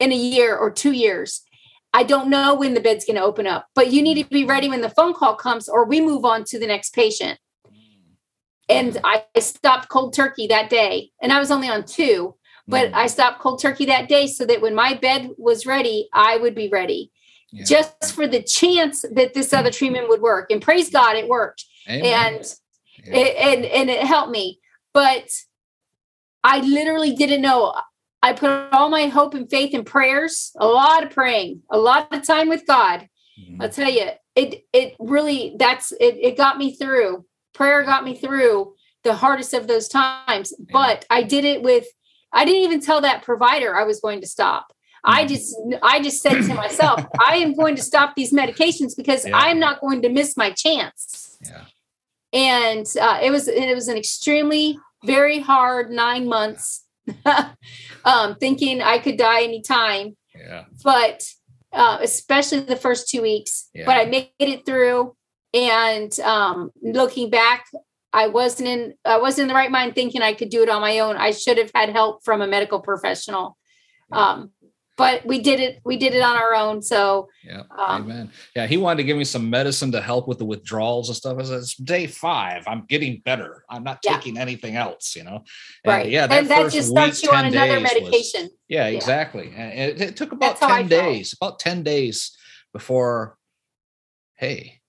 in 0.00 0.12
a 0.12 0.16
year 0.16 0.56
or 0.56 0.70
two 0.70 0.92
years. 0.92 1.42
I 1.94 2.04
don't 2.04 2.30
know 2.30 2.54
when 2.54 2.74
the 2.74 2.80
bed's 2.80 3.04
going 3.04 3.16
to 3.16 3.22
open 3.22 3.46
up, 3.46 3.66
but 3.74 3.92
you 3.92 4.02
need 4.02 4.22
to 4.22 4.28
be 4.28 4.44
ready 4.44 4.68
when 4.68 4.80
the 4.80 4.88
phone 4.88 5.12
call 5.12 5.34
comes, 5.36 5.68
or 5.68 5.84
we 5.84 6.00
move 6.00 6.24
on 6.24 6.44
to 6.44 6.58
the 6.58 6.66
next 6.66 6.94
patient. 6.94 7.38
And 8.68 8.98
I 9.04 9.24
stopped 9.40 9.88
cold 9.88 10.14
turkey 10.14 10.46
that 10.46 10.70
day, 10.70 11.10
and 11.20 11.32
I 11.32 11.38
was 11.38 11.50
only 11.50 11.68
on 11.68 11.84
two, 11.84 12.34
but 12.68 12.90
Mm. 12.90 12.94
I 12.94 13.06
stopped 13.06 13.40
cold 13.40 13.60
turkey 13.60 13.84
that 13.86 14.08
day 14.08 14.26
so 14.26 14.46
that 14.46 14.60
when 14.62 14.74
my 14.74 14.94
bed 14.94 15.30
was 15.36 15.66
ready, 15.66 16.08
I 16.12 16.36
would 16.38 16.54
be 16.54 16.68
ready, 16.68 17.10
Yeah. 17.50 17.64
just 17.64 18.14
for 18.14 18.26
the 18.26 18.42
chance 18.42 19.04
that 19.12 19.34
this 19.34 19.52
other 19.52 19.70
treatment 19.70 20.08
would 20.08 20.20
work. 20.22 20.50
And 20.50 20.62
praise 20.62 20.90
God, 20.90 21.16
it 21.16 21.28
worked, 21.28 21.64
Amen. 21.88 22.34
and 22.36 22.54
Yeah. 23.04 23.16
it, 23.16 23.36
and 23.36 23.64
and 23.64 23.90
it 23.90 24.02
helped 24.04 24.30
me. 24.30 24.60
But 24.94 25.28
I 26.44 26.60
literally 26.60 27.14
didn't 27.14 27.42
know. 27.42 27.74
I 28.22 28.32
put 28.32 28.50
all 28.72 28.88
my 28.88 29.06
hope 29.06 29.34
and 29.34 29.50
faith 29.50 29.74
in 29.74 29.84
prayers, 29.84 30.52
a 30.56 30.66
lot 30.66 31.02
of 31.02 31.10
praying, 31.10 31.62
a 31.70 31.78
lot 31.78 32.12
of 32.12 32.24
time 32.24 32.48
with 32.48 32.64
God. 32.66 33.08
Mhm. 33.38 33.60
I'll 33.60 33.68
tell 33.70 33.90
you, 33.90 34.10
it 34.36 34.64
it 34.72 34.94
really 35.00 35.56
that's 35.58 35.92
it, 35.92 36.16
it 36.20 36.36
got 36.36 36.58
me 36.58 36.76
through. 36.76 37.24
Prayer 37.54 37.82
got 37.84 38.04
me 38.04 38.14
through 38.16 38.74
the 39.04 39.14
hardest 39.14 39.52
of 39.54 39.66
those 39.66 39.88
times. 39.88 40.52
But 40.72 41.04
I 41.10 41.22
did 41.22 41.44
it 41.44 41.62
with 41.62 41.86
I 42.32 42.44
didn't 42.46 42.62
even 42.62 42.80
tell 42.80 43.00
that 43.02 43.22
provider 43.22 43.76
I 43.76 43.84
was 43.84 44.00
going 44.00 44.20
to 44.22 44.26
stop. 44.26 44.72
I 45.04 45.24
Mhm. 45.24 45.28
just 45.28 45.54
I 45.82 46.00
just 46.02 46.22
said 46.22 46.42
to 46.42 46.54
myself, 46.54 47.04
I 47.28 47.36
am 47.36 47.54
going 47.54 47.76
to 47.76 47.82
stop 47.82 48.14
these 48.14 48.32
medications 48.32 48.96
because 48.96 49.26
Yeah. 49.26 49.36
I'm 49.36 49.58
not 49.58 49.80
going 49.80 50.02
to 50.02 50.08
miss 50.08 50.36
my 50.36 50.50
chance. 50.50 51.38
yeah. 51.44 51.64
And 52.32 52.86
uh, 53.00 53.18
it 53.22 53.30
was 53.30 53.48
it 53.48 53.74
was 53.74 53.88
an 53.88 53.96
extremely 53.96 54.78
very 55.04 55.40
hard 55.40 55.90
nine 55.90 56.26
months, 56.28 56.86
um, 58.04 58.36
thinking 58.36 58.80
I 58.80 58.98
could 58.98 59.16
die 59.18 59.42
anytime 59.42 60.16
Yeah. 60.34 60.64
but 60.84 61.24
uh, 61.72 61.98
especially 62.00 62.60
the 62.60 62.76
first 62.76 63.08
two 63.08 63.22
weeks. 63.22 63.68
But 63.74 63.96
I 63.96 64.04
made 64.04 64.30
it 64.38 64.64
through, 64.66 65.16
and 65.54 66.18
um, 66.20 66.70
looking 66.82 67.30
back, 67.30 67.66
I 68.12 68.28
wasn't 68.28 68.68
in 68.68 68.94
I 69.04 69.18
wasn't 69.18 69.42
in 69.44 69.48
the 69.48 69.54
right 69.54 69.70
mind 69.70 69.94
thinking 69.94 70.22
I 70.22 70.34
could 70.34 70.50
do 70.50 70.62
it 70.62 70.68
on 70.68 70.80
my 70.80 70.98
own. 71.00 71.16
I 71.16 71.30
should 71.30 71.58
have 71.58 71.70
had 71.74 71.88
help 71.90 72.24
from 72.24 72.42
a 72.42 72.46
medical 72.46 72.80
professional. 72.80 73.56
Um, 74.10 74.50
but 74.98 75.24
we 75.24 75.40
did 75.40 75.58
it. 75.58 75.80
We 75.86 75.96
did 75.96 76.14
it 76.14 76.20
on 76.20 76.36
our 76.36 76.54
own. 76.54 76.82
So 76.82 77.28
Yeah. 77.42 77.62
Um, 77.76 78.02
Amen. 78.02 78.30
Yeah. 78.54 78.66
He 78.66 78.76
wanted 78.76 78.98
to 78.98 79.04
give 79.04 79.16
me 79.16 79.24
some 79.24 79.48
medicine 79.48 79.90
to 79.92 80.02
help 80.02 80.28
with 80.28 80.38
the 80.38 80.44
withdrawals 80.44 81.08
and 81.08 81.16
stuff. 81.16 81.38
I 81.38 81.44
said, 81.44 81.58
it's 81.60 81.74
day 81.74 82.06
five. 82.06 82.64
I'm 82.66 82.84
getting 82.86 83.22
better. 83.24 83.64
I'm 83.70 83.82
not 83.84 84.00
Yeah. 84.04 84.16
taking 84.16 84.36
anything 84.36 84.76
else, 84.76 85.16
you 85.16 85.24
know? 85.24 85.42
And, 85.82 85.86
right, 85.92 86.08
yeah. 86.10 86.26
That 86.26 86.40
and 86.40 86.48
that 86.50 86.70
just 86.70 86.90
starts 86.90 87.22
you 87.22 87.30
on 87.30 87.46
another 87.46 87.76
days 87.80 87.82
was- 87.82 87.92
medication. 87.94 88.50
yeah, 88.68 88.86
Yeah. 88.88 88.96
exactly. 88.96 89.50
And 89.56 89.72
it, 89.72 90.00
it 90.02 90.16
took 90.16 90.32
about 90.32 90.60
That's 90.60 90.72
10 90.72 90.88
days, 90.88 91.32
about 91.32 91.58
10 91.58 91.82
days 91.82 92.36
before, 92.74 93.38
hey, 94.36 94.81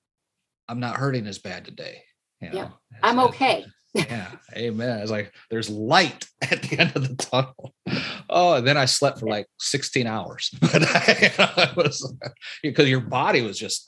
I'm 0.74 0.80
not 0.80 0.98
hurting 0.98 1.28
as 1.28 1.38
bad 1.38 1.66
today. 1.66 2.02
You 2.42 2.50
know? 2.50 2.56
Yeah, 2.56 2.70
I'm 3.04 3.20
okay. 3.20 3.64
yeah 3.94 4.32
amen 4.56 5.02
it's 5.02 5.12
like 5.12 5.32
there's 5.52 5.70
light 5.70 6.26
at 6.42 6.64
the 6.64 6.80
end 6.80 6.92
of 6.96 7.08
the 7.08 7.16
tunnel 7.16 7.76
oh 8.28 8.56
and 8.56 8.66
then 8.66 8.76
i 8.76 8.86
slept 8.86 9.20
for 9.20 9.28
like 9.28 9.46
16 9.60 10.08
hours 10.08 10.50
but 10.60 10.82
I, 10.84 11.32
it 11.38 11.76
was 11.76 12.12
because 12.64 12.90
your 12.90 13.02
body 13.02 13.42
was 13.42 13.60
just 13.60 13.88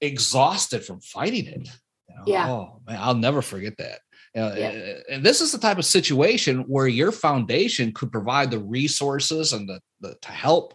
exhausted 0.00 0.84
from 0.84 1.00
fighting 1.00 1.46
it 1.46 1.68
you 2.08 2.16
know? 2.16 2.22
Yeah. 2.26 2.50
oh 2.50 2.80
man 2.84 2.98
i'll 3.00 3.14
never 3.14 3.42
forget 3.42 3.76
that 3.78 4.00
You 4.34 4.40
know, 4.40 4.54
Yeah. 4.56 4.94
and 5.08 5.22
this 5.22 5.40
is 5.40 5.52
the 5.52 5.58
type 5.58 5.78
of 5.78 5.84
situation 5.84 6.62
where 6.66 6.88
your 6.88 7.12
foundation 7.12 7.92
could 7.92 8.10
provide 8.10 8.50
the 8.50 8.58
resources 8.58 9.52
and 9.52 9.68
the, 9.68 9.78
the 10.00 10.16
to 10.22 10.32
help 10.32 10.74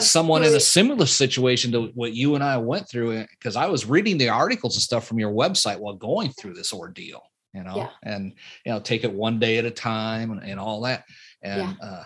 someone 0.00 0.42
in 0.44 0.54
a 0.54 0.60
similar 0.60 1.06
situation 1.06 1.72
to 1.72 1.86
what 1.94 2.12
you 2.12 2.34
and 2.34 2.42
I 2.42 2.56
went 2.58 2.88
through 2.88 3.24
because 3.30 3.56
I 3.56 3.66
was 3.66 3.86
reading 3.86 4.18
the 4.18 4.28
articles 4.28 4.76
and 4.76 4.82
stuff 4.82 5.06
from 5.06 5.18
your 5.18 5.32
website 5.32 5.78
while 5.78 5.94
going 5.94 6.32
through 6.32 6.54
this 6.54 6.72
ordeal, 6.72 7.22
you 7.54 7.62
know, 7.62 7.76
Yeah. 7.76 7.90
and 8.02 8.32
you 8.64 8.72
know, 8.72 8.80
take 8.80 9.04
it 9.04 9.12
one 9.12 9.38
day 9.38 9.58
at 9.58 9.64
a 9.64 9.70
time 9.70 10.30
and, 10.32 10.42
and 10.42 10.58
all 10.58 10.80
that. 10.82 11.04
And 11.42 11.76
uh 11.80 12.02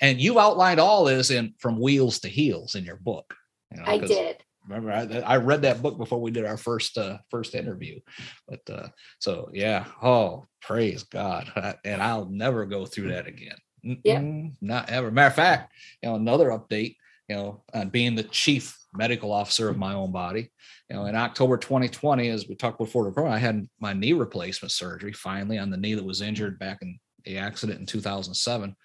and 0.00 0.20
you 0.20 0.38
outlined 0.38 0.80
all 0.80 1.04
this 1.04 1.30
in 1.30 1.54
from 1.58 1.80
wheels 1.80 2.20
to 2.20 2.28
heels 2.28 2.74
in 2.74 2.84
your 2.84 2.96
book. 2.96 3.34
You 3.70 3.78
know, 3.78 3.84
I 3.86 3.98
did. 3.98 4.36
Remember, 4.68 4.92
I, 4.92 5.34
I 5.34 5.36
read 5.38 5.62
that 5.62 5.82
book 5.82 5.98
before 5.98 6.20
we 6.20 6.30
did 6.30 6.44
our 6.44 6.58
first 6.58 6.98
uh 6.98 7.18
first 7.30 7.54
interview. 7.54 7.98
But 8.46 8.60
uh 8.68 8.88
so 9.20 9.48
yeah, 9.54 9.86
oh 10.02 10.46
praise 10.60 11.04
God. 11.04 11.50
And 11.84 12.02
I'll 12.02 12.26
never 12.26 12.66
go 12.66 12.84
through 12.84 13.08
that 13.12 13.26
again. 13.26 13.56
Yeah. 14.04 14.20
Not 14.60 14.90
ever. 14.90 15.10
Matter 15.10 15.28
of 15.28 15.34
fact, 15.34 15.72
you 16.02 16.08
know, 16.10 16.16
another 16.16 16.50
update 16.50 16.96
you 17.32 17.38
know, 17.38 17.62
uh, 17.72 17.86
being 17.86 18.14
the 18.14 18.24
chief 18.24 18.78
medical 18.92 19.32
officer 19.32 19.70
of 19.70 19.78
my 19.78 19.94
own 19.94 20.12
body. 20.12 20.50
You 20.90 20.96
know, 20.96 21.06
in 21.06 21.16
October 21.16 21.56
2020, 21.56 22.28
as 22.28 22.46
we 22.46 22.54
talked 22.54 22.78
before, 22.78 23.10
the 23.10 23.22
I 23.22 23.38
had 23.38 23.66
my 23.80 23.94
knee 23.94 24.12
replacement 24.12 24.70
surgery 24.70 25.14
finally 25.14 25.56
on 25.56 25.70
the 25.70 25.78
knee 25.78 25.94
that 25.94 26.04
was 26.04 26.20
injured 26.20 26.58
back 26.58 26.82
in 26.82 26.98
the 27.24 27.38
accident 27.38 27.80
in 27.80 27.86
2007. 27.86 28.76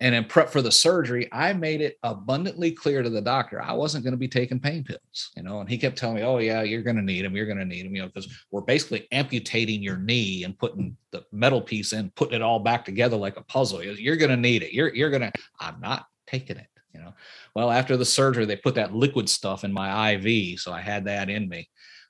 And 0.00 0.14
in 0.14 0.26
prep 0.26 0.50
for 0.50 0.60
the 0.60 0.70
surgery, 0.70 1.30
I 1.32 1.54
made 1.54 1.80
it 1.80 1.96
abundantly 2.02 2.72
clear 2.72 3.02
to 3.02 3.08
the 3.08 3.22
doctor 3.22 3.60
I 3.60 3.72
wasn't 3.72 4.04
going 4.04 4.12
to 4.12 4.18
be 4.18 4.28
taking 4.28 4.60
pain 4.60 4.84
pills, 4.84 5.30
you 5.34 5.42
know. 5.42 5.60
And 5.60 5.68
he 5.68 5.78
kept 5.78 5.96
telling 5.96 6.16
me, 6.16 6.22
"Oh 6.22 6.38
yeah, 6.38 6.62
you're 6.62 6.82
going 6.82 6.96
to 6.96 7.02
need 7.02 7.24
them. 7.24 7.34
You're 7.34 7.46
going 7.46 7.58
to 7.58 7.64
need 7.64 7.86
them," 7.86 7.96
you 7.96 8.02
know, 8.02 8.08
because 8.08 8.28
we're 8.52 8.60
basically 8.60 9.08
amputating 9.10 9.82
your 9.82 9.96
knee 9.96 10.44
and 10.44 10.56
putting 10.56 10.96
the 11.10 11.24
metal 11.32 11.60
piece 11.60 11.94
in, 11.94 12.10
putting 12.10 12.34
it 12.34 12.42
all 12.42 12.60
back 12.60 12.84
together 12.84 13.16
like 13.16 13.38
a 13.38 13.42
puzzle. 13.42 13.82
You're 13.82 14.16
going 14.16 14.30
to 14.30 14.36
need 14.36 14.62
it. 14.62 14.72
You're 14.72 14.94
you're 14.94 15.10
going 15.10 15.22
to. 15.22 15.32
I'm 15.58 15.80
not 15.80 16.06
taking 16.28 16.58
it, 16.58 16.68
you 16.92 17.00
know. 17.00 17.14
Well, 17.54 17.70
after 17.70 17.96
the 17.96 18.04
surgery, 18.04 18.44
they 18.44 18.56
put 18.56 18.74
that 18.76 18.94
liquid 18.94 19.28
stuff 19.28 19.64
in 19.64 19.72
my 19.72 20.12
IV, 20.12 20.60
so 20.60 20.72
I 20.72 20.80
had 20.80 21.04
that 21.06 21.28
in 21.30 21.48
me. 21.48 21.68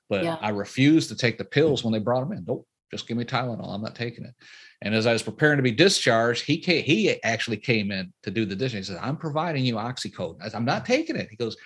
But 0.09 0.23
Yeah. 0.23 0.37
I 0.41 0.49
refused 0.49 1.09
to 1.09 1.15
take 1.15 1.37
the 1.37 1.45
pills 1.45 1.83
when 1.83 1.93
they 1.93 1.99
brought 1.99 2.21
them 2.21 2.37
in. 2.37 2.45
Nope, 2.47 2.67
just 2.91 3.07
give 3.07 3.17
me 3.17 3.25
Tylenol. 3.25 3.73
I'm 3.73 3.81
not 3.81 3.95
taking 3.95 4.25
it. 4.25 4.33
And 4.81 4.95
as 4.95 5.05
I 5.05 5.13
was 5.13 5.23
preparing 5.23 5.57
to 5.57 5.63
be 5.63 5.71
discharged, 5.71 6.45
he 6.45 6.57
came, 6.57 6.83
he 6.83 7.21
actually 7.23 7.57
came 7.57 7.91
in 7.91 8.13
to 8.23 8.31
do 8.31 8.45
the 8.45 8.55
discharge. 8.55 8.87
He 8.87 8.93
said, 8.93 9.01
"I'm 9.01 9.17
providing 9.17 9.65
you 9.65 9.75
oxycodone." 9.75 10.41
Said, 10.41 10.55
"I'm 10.55 10.65
not 10.65 10.85
taking 10.85 11.17
it." 11.17 11.29
He 11.29 11.35
goes, 11.35 11.57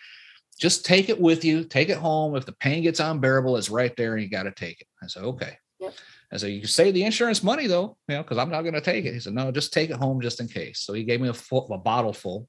"Just 0.60 0.86
take 0.86 1.10
it 1.10 1.20
with 1.20 1.46
you. 1.46 1.64
Take 1.64 1.90
it 1.90 1.98
home. 1.98 2.36
If 2.36 2.46
the 2.46 2.54
pain 2.54 2.84
gets 2.84 3.00
unbearable, 3.00 3.56
it's 3.58 3.70
right 3.70 3.96
there, 3.96 4.14
and 4.14 4.24
you 4.24 4.30
got 4.30 4.44
to 4.44 4.52
take 4.52 4.82
it." 4.82 4.88
I 5.02 5.08
said, 5.08 5.24
"Okay." 5.24 5.58
Yep. 5.80 5.94
I 6.32 6.38
said, 6.38 6.48
"You 6.48 6.62
can 6.62 6.70
save 6.70 6.96
the 6.96 7.04
insurance 7.04 7.44
money 7.44 7.68
though, 7.68 7.98
you 8.08 8.16
know, 8.16 8.24
because 8.24 8.40
I'm 8.40 8.50
not 8.50 8.64
going 8.64 8.74
to 8.74 8.82
take 8.82 9.06
it." 9.06 9.14
He 9.14 9.20
said, 9.20 9.34
"No, 9.34 9.52
just 9.52 9.72
take 9.72 9.92
it 9.92 9.98
home 9.98 10.20
just 10.20 10.40
in 10.40 10.48
case." 10.48 10.80
So 10.80 10.94
he 10.94 11.04
gave 11.04 11.22
me 11.22 11.30
a 11.30 11.34
full, 11.34 11.72
a 11.72 11.78
bottle 11.78 12.14
full, 12.14 12.48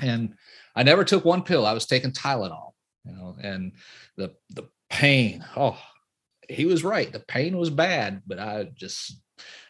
and 0.00 0.34
I 0.74 0.82
never 0.82 1.04
took 1.04 1.24
one 1.24 1.42
pill. 1.42 1.66
I 1.66 1.72
was 1.72 1.86
taking 1.86 2.12
Tylenol, 2.12 2.72
you 3.04 3.12
know, 3.12 3.36
and 3.40 3.72
the 4.16 4.34
the 4.50 4.64
pain. 4.90 5.44
Oh, 5.56 5.78
he 6.48 6.66
was 6.66 6.84
right. 6.84 7.12
The 7.12 7.20
pain 7.20 7.56
was 7.56 7.70
bad, 7.70 8.22
but 8.26 8.38
I 8.38 8.70
just 8.74 9.20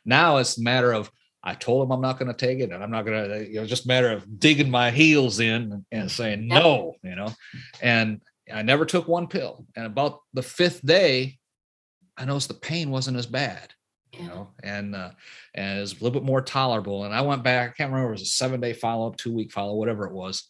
now 0.04 0.38
it's 0.38 0.59
a 0.59 0.62
matter 0.62 0.93
of 0.93 1.11
I 1.43 1.54
told 1.54 1.85
him 1.85 1.93
I'm 1.93 2.00
not 2.00 2.19
going 2.19 2.33
to 2.33 2.47
take 2.47 2.61
it, 2.61 2.71
and 2.71 2.83
I'm 2.83 2.90
not 2.90 3.04
going 3.04 3.28
to. 3.28 3.49
You 3.49 3.61
know, 3.61 3.66
just 3.66 3.85
a 3.85 3.88
matter 3.88 4.11
of 4.11 4.40
digging 4.40 4.71
my 4.71 4.90
heels 4.90 5.40
in 5.40 5.73
and, 5.73 5.85
and 5.93 6.11
saying 6.11 6.49
no. 6.49 6.95
You 7.02 7.16
know, 7.16 7.33
and 7.83 8.23
I 8.52 8.62
never 8.62 8.87
took 8.87 9.07
one 9.07 9.26
pill. 9.26 9.66
And 9.76 9.87
about 9.87 10.21
the 10.33 10.43
fifth 10.43 10.85
day, 10.85 11.38
I 12.16 12.25
noticed 12.25 12.49
the 12.49 12.54
pain 12.54 12.90
wasn't 12.90 13.19
as 13.19 13.26
bad. 13.26 13.75
You 14.18 14.26
know, 14.26 14.50
and 14.62 14.94
uh, 14.94 15.11
and 15.54 15.80
it's 15.80 15.92
a 15.92 15.94
little 15.97 16.11
bit 16.11 16.26
more 16.26 16.42
tolerable. 16.42 17.04
And 17.04 17.14
I 17.14 17.21
went 17.21 17.42
back, 17.42 17.71
I 17.71 17.73
can't 17.73 17.90
remember, 17.90 18.11
it 18.11 18.12
was 18.12 18.23
a 18.23 18.26
seven 18.26 18.61
day 18.61 18.73
follow 18.73 19.09
up, 19.09 19.16
two 19.16 19.33
week 19.33 19.52
follow, 19.52 19.75
whatever 19.75 20.06
it 20.06 20.12
was. 20.12 20.49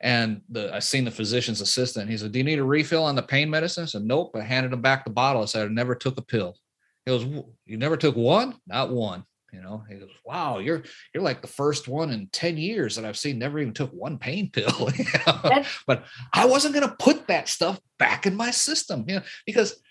And 0.00 0.40
the 0.48 0.74
I 0.74 0.78
seen 0.78 1.04
the 1.04 1.10
physician's 1.10 1.60
assistant. 1.60 2.10
He 2.10 2.16
said, 2.16 2.32
"Do 2.32 2.38
you 2.38 2.44
need 2.44 2.58
a 2.58 2.64
refill 2.64 3.04
on 3.04 3.16
the 3.16 3.22
pain 3.22 3.50
medicine?" 3.50 3.82
I 3.82 3.86
said, 3.86 4.02
"Nope." 4.02 4.34
I 4.34 4.40
handed 4.40 4.72
him 4.72 4.80
back 4.80 5.04
the 5.04 5.10
bottle. 5.10 5.42
I 5.42 5.46
said, 5.46 5.66
"I 5.66 5.70
never 5.70 5.94
took 5.94 6.16
a 6.16 6.22
pill." 6.22 6.56
He 7.04 7.10
goes, 7.10 7.24
"You 7.66 7.76
never 7.76 7.98
took 7.98 8.16
one? 8.16 8.56
Not 8.66 8.90
one." 8.90 9.24
You 9.52 9.60
know, 9.60 9.84
he 9.88 9.96
goes, 9.96 10.10
"Wow, 10.24 10.58
you're 10.58 10.84
you're 11.12 11.22
like 11.22 11.42
the 11.42 11.48
first 11.48 11.86
one 11.86 12.10
in 12.12 12.28
ten 12.28 12.56
years 12.56 12.96
that 12.96 13.04
I've 13.04 13.18
seen 13.18 13.38
never 13.38 13.58
even 13.58 13.74
took 13.74 13.90
one 13.90 14.16
pain 14.16 14.50
pill." 14.50 14.90
but 15.86 16.04
I 16.32 16.46
wasn't 16.46 16.74
going 16.74 16.88
to 16.88 16.96
put 16.96 17.26
that 17.26 17.48
stuff 17.48 17.78
back 17.98 18.26
in 18.26 18.36
my 18.36 18.52
system, 18.52 19.04
you 19.06 19.16
know, 19.16 19.22
because 19.44 19.82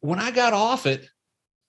when 0.00 0.18
I 0.18 0.30
got 0.30 0.52
off 0.52 0.86
it, 0.86 1.08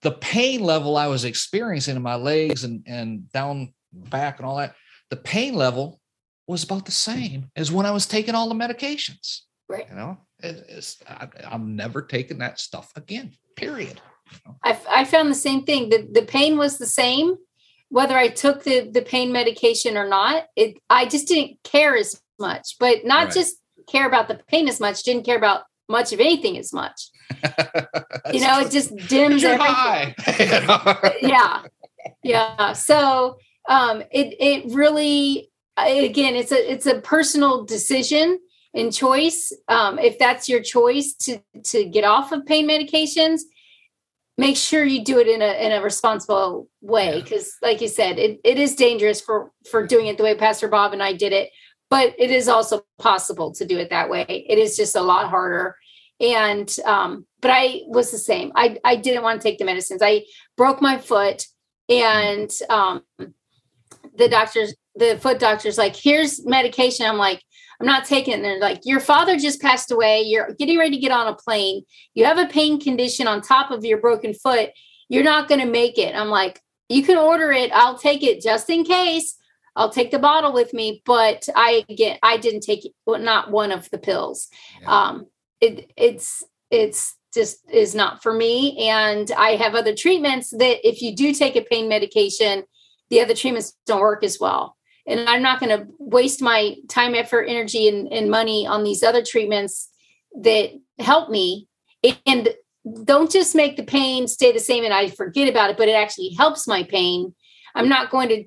the 0.02 0.12
pain 0.12 0.62
level 0.64 0.98
I 0.98 1.08
was 1.08 1.26
experiencing 1.26 1.96
in 1.96 2.02
my 2.02 2.16
legs 2.16 2.64
and 2.64 2.84
and 2.88 3.32
down 3.32 3.74
back 3.94 4.40
and 4.40 4.46
all 4.46 4.58
that, 4.58 4.76
the 5.10 5.18
pain 5.18 5.54
level 5.54 6.00
was 6.48 6.64
about 6.64 6.86
the 6.86 6.92
same 6.92 7.50
as 7.56 7.72
when 7.72 7.86
I 7.86 7.92
was 7.92 8.06
taking 8.06 8.36
all 8.36 8.50
the 8.50 8.56
medications. 8.56 9.42
Right. 9.70 9.88
You 9.90 9.96
know, 9.96 10.18
it, 10.40 10.66
it's 10.68 10.98
I, 11.08 11.28
am 11.44 11.76
never 11.76 12.02
taking 12.02 12.40
that 12.40 12.60
stuff 12.60 12.92
again. 12.96 13.32
Period. 13.56 14.02
You 14.32 14.38
know? 14.46 14.56
I, 14.64 14.80
I 14.90 15.06
found 15.06 15.30
the 15.30 15.36
same 15.36 15.64
thing. 15.64 15.90
The 15.90 16.08
the 16.12 16.26
pain 16.26 16.58
was 16.58 16.78
the 16.78 16.88
same, 16.88 17.36
whether 17.90 18.18
I 18.18 18.28
took 18.28 18.64
the 18.64 18.90
the 18.90 19.02
pain 19.02 19.32
medication 19.32 19.98
or 19.98 20.08
not. 20.08 20.46
It 20.56 20.78
I 20.90 21.06
just 21.06 21.28
didn't 21.28 21.58
care 21.64 21.96
as 21.96 22.20
much, 22.40 22.76
but 22.80 23.06
not 23.06 23.26
right. 23.26 23.34
just 23.34 23.56
care 23.88 24.08
about 24.08 24.28
the 24.28 24.42
pain 24.48 24.68
as 24.68 24.80
much. 24.80 25.04
Didn't 25.04 25.26
care 25.26 25.38
about 25.38 25.64
much 25.92 26.14
of 26.14 26.20
anything 26.20 26.56
is 26.56 26.74
much. 26.74 27.10
you 28.34 28.42
know, 28.42 28.60
it 28.62 28.72
just 28.72 28.96
dims 29.08 29.44
everything. 29.44 30.16
yeah, 31.22 31.64
yeah. 32.24 32.74
So 32.74 33.38
um, 33.68 34.02
it 34.12 34.36
it 34.40 34.74
really 34.74 35.50
again 35.78 36.36
it's 36.36 36.52
a 36.52 36.72
it's 36.72 36.86
a 36.86 37.02
personal 37.02 37.66
decision 37.66 38.40
and 38.74 38.94
choice. 38.94 39.54
Um, 39.68 40.00
if 40.00 40.18
that's 40.18 40.50
your 40.50 40.62
choice 40.62 41.14
to 41.26 41.42
to 41.66 41.86
get 41.86 42.04
off 42.04 42.32
of 42.32 42.46
pain 42.46 42.68
medications 42.68 43.42
make 44.38 44.58
sure 44.58 44.84
you 44.84 45.04
do 45.04 45.20
it 45.20 45.28
in 45.28 45.42
a 45.42 45.66
in 45.66 45.72
a 45.72 45.82
responsible 45.82 46.68
way 46.82 47.22
because 47.22 47.56
like 47.62 47.80
you 47.82 47.88
said 47.88 48.18
it, 48.18 48.40
it 48.44 48.58
is 48.58 48.76
dangerous 48.76 49.22
for 49.22 49.52
for 49.70 49.86
doing 49.86 50.08
it 50.08 50.18
the 50.18 50.24
way 50.24 50.36
pastor 50.36 50.68
bob 50.68 50.94
and 50.94 51.04
i 51.04 51.14
did 51.14 51.32
it 51.34 51.52
but 51.92 52.16
it 52.18 52.32
is 52.32 52.48
also 52.48 52.82
possible 52.98 53.54
to 53.54 53.66
do 53.66 53.78
it 53.78 53.92
that 53.92 54.10
way 54.10 54.26
it 54.28 54.58
is 54.58 54.76
just 54.76 54.96
a 54.96 55.02
lot 55.02 55.30
harder 55.30 55.76
and 56.20 56.78
um 56.86 57.28
but 57.42 57.52
i 57.52 57.82
was 57.86 58.10
the 58.10 58.18
same 58.18 58.52
i 58.56 58.78
i 58.84 58.96
didn't 58.96 59.24
want 59.24 59.40
to 59.40 59.48
take 59.48 59.60
the 59.60 59.66
medicines 59.66 60.02
i 60.04 60.24
broke 60.58 60.82
my 60.82 60.98
foot 60.98 61.46
and 61.90 62.52
um 62.70 63.04
the 64.16 64.28
doctors 64.28 64.74
the 64.96 65.18
foot 65.18 65.40
doctor's 65.40 65.78
like, 65.78 65.96
here's 65.96 66.46
medication. 66.46 67.06
I'm 67.06 67.18
like, 67.18 67.44
I'm 67.80 67.88
not 67.88 68.06
taking 68.06 68.34
it. 68.34 68.38
And 68.38 68.46
they're 68.46 68.60
like, 68.60 68.82
your 68.84 69.00
father 69.00 69.38
just 69.38 69.62
passed 69.62 69.92
away. 69.92 70.22
You're 70.22 70.54
getting 70.54 70.78
ready 70.78 70.96
to 70.96 71.02
get 71.02 71.12
on 71.12 71.28
a 71.28 71.36
plane. 71.36 71.84
You 72.14 72.26
have 72.26 72.38
a 72.38 72.48
pain 72.48 72.80
condition 72.80 73.28
on 73.28 73.42
top 73.42 73.72
of 73.72 73.86
your 73.86 74.00
broken 74.00 74.34
foot. 74.34 74.70
You're 75.10 75.24
not 75.24 75.48
going 75.48 75.62
to 75.62 75.68
make 75.68 75.98
it. 75.98 76.16
I'm 76.16 76.30
like, 76.30 76.62
you 76.90 77.04
can 77.04 77.18
order 77.18 77.52
it. 77.52 77.72
I'll 77.72 77.98
take 77.98 78.24
it 78.24 78.42
just 78.42 78.70
in 78.70 78.84
case. 78.84 79.36
I'll 79.76 79.90
take 79.90 80.12
the 80.12 80.20
bottle 80.20 80.54
with 80.54 80.74
me. 80.74 81.02
But 81.06 81.48
I 81.56 81.86
get, 81.96 82.20
I 82.24 82.38
didn't 82.38 82.62
take 82.62 82.92
not 83.08 83.52
one 83.52 83.72
of 83.72 83.90
the 83.90 83.98
pills. 83.98 84.48
Yeah. 84.82 84.88
Um, 84.88 85.26
it, 85.60 85.92
it's, 85.96 86.44
it's 86.70 87.16
just 87.34 87.60
is 87.72 87.96
not 87.96 88.22
for 88.22 88.34
me. 88.34 88.90
And 88.90 89.32
I 89.32 89.52
have 89.52 89.76
other 89.76 89.96
treatments 89.96 90.50
that 90.52 90.88
if 90.88 91.02
you 91.02 91.16
do 91.16 91.34
take 91.34 91.56
a 91.56 91.62
pain 91.62 91.88
medication, 91.88 92.64
the 93.10 93.22
other 93.22 93.36
treatments 93.36 93.78
don't 93.86 94.02
work 94.02 94.24
as 94.24 94.40
well 94.40 94.78
and 95.06 95.30
i'm 95.30 95.42
not 95.42 95.60
going 95.60 95.78
to 95.78 95.88
waste 96.00 96.42
my 96.42 96.76
time 96.90 97.16
effort 97.16 97.44
energy 97.44 97.88
and, 97.88 98.12
and 98.12 98.30
money 98.30 98.66
on 98.66 98.84
these 98.84 99.04
other 99.04 99.24
treatments 99.24 99.90
that 100.42 100.72
help 101.00 101.30
me 101.30 101.68
and 102.26 102.50
don't 103.04 103.32
just 103.32 103.56
make 103.56 103.78
the 103.78 103.84
pain 103.84 104.28
stay 104.28 104.52
the 104.52 104.60
same 104.60 104.84
and 104.84 104.94
i 104.94 105.10
forget 105.10 105.48
about 105.48 105.70
it 105.70 105.78
but 105.78 105.88
it 105.88 105.94
actually 105.94 106.30
helps 106.38 106.68
my 106.68 106.84
pain 106.84 107.34
i'm 107.76 107.90
not 107.90 108.10
going 108.10 108.30
to 108.30 108.44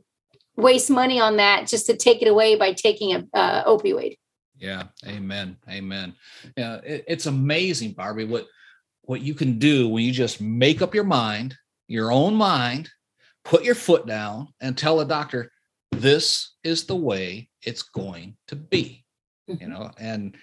waste 0.57 0.91
money 0.91 1.21
on 1.21 1.37
that 1.37 1.67
just 1.67 1.87
to 1.87 1.97
take 1.97 2.23
it 2.23 2.29
away 2.29 2.57
by 2.57 2.73
taking 2.73 3.15
a 3.15 3.27
uh, 3.37 3.65
opioid. 3.65 4.17
Yeah 4.59 4.85
amen 5.07 5.57
amen. 5.69 6.15
Yeah 6.57 6.77
it, 6.85 7.05
it's 7.09 7.27
amazing 7.27 7.93
barby 7.93 8.25
what 8.25 8.47
what 9.03 9.21
you 9.21 9.35
can 9.35 9.59
do 9.59 9.89
when 9.89 10.05
you 10.05 10.13
just 10.13 10.41
make 10.41 10.81
up 10.81 10.95
your 10.95 11.05
mind 11.05 11.57
your 11.89 12.13
own 12.13 12.35
mind 12.35 12.89
put 13.45 13.65
your 13.65 13.75
foot 13.75 14.07
down 14.07 14.49
and 14.61 14.79
tell 14.79 15.01
a 15.01 15.05
doctor 15.05 15.51
this 15.93 16.55
is 16.65 16.87
the 16.87 16.97
way 16.97 17.49
it's 17.63 17.83
going 17.83 18.37
to 18.49 18.57
be 18.57 19.05
you 19.47 19.57
mm-hmm. 19.57 19.71
know 19.71 19.91
and 19.99 20.37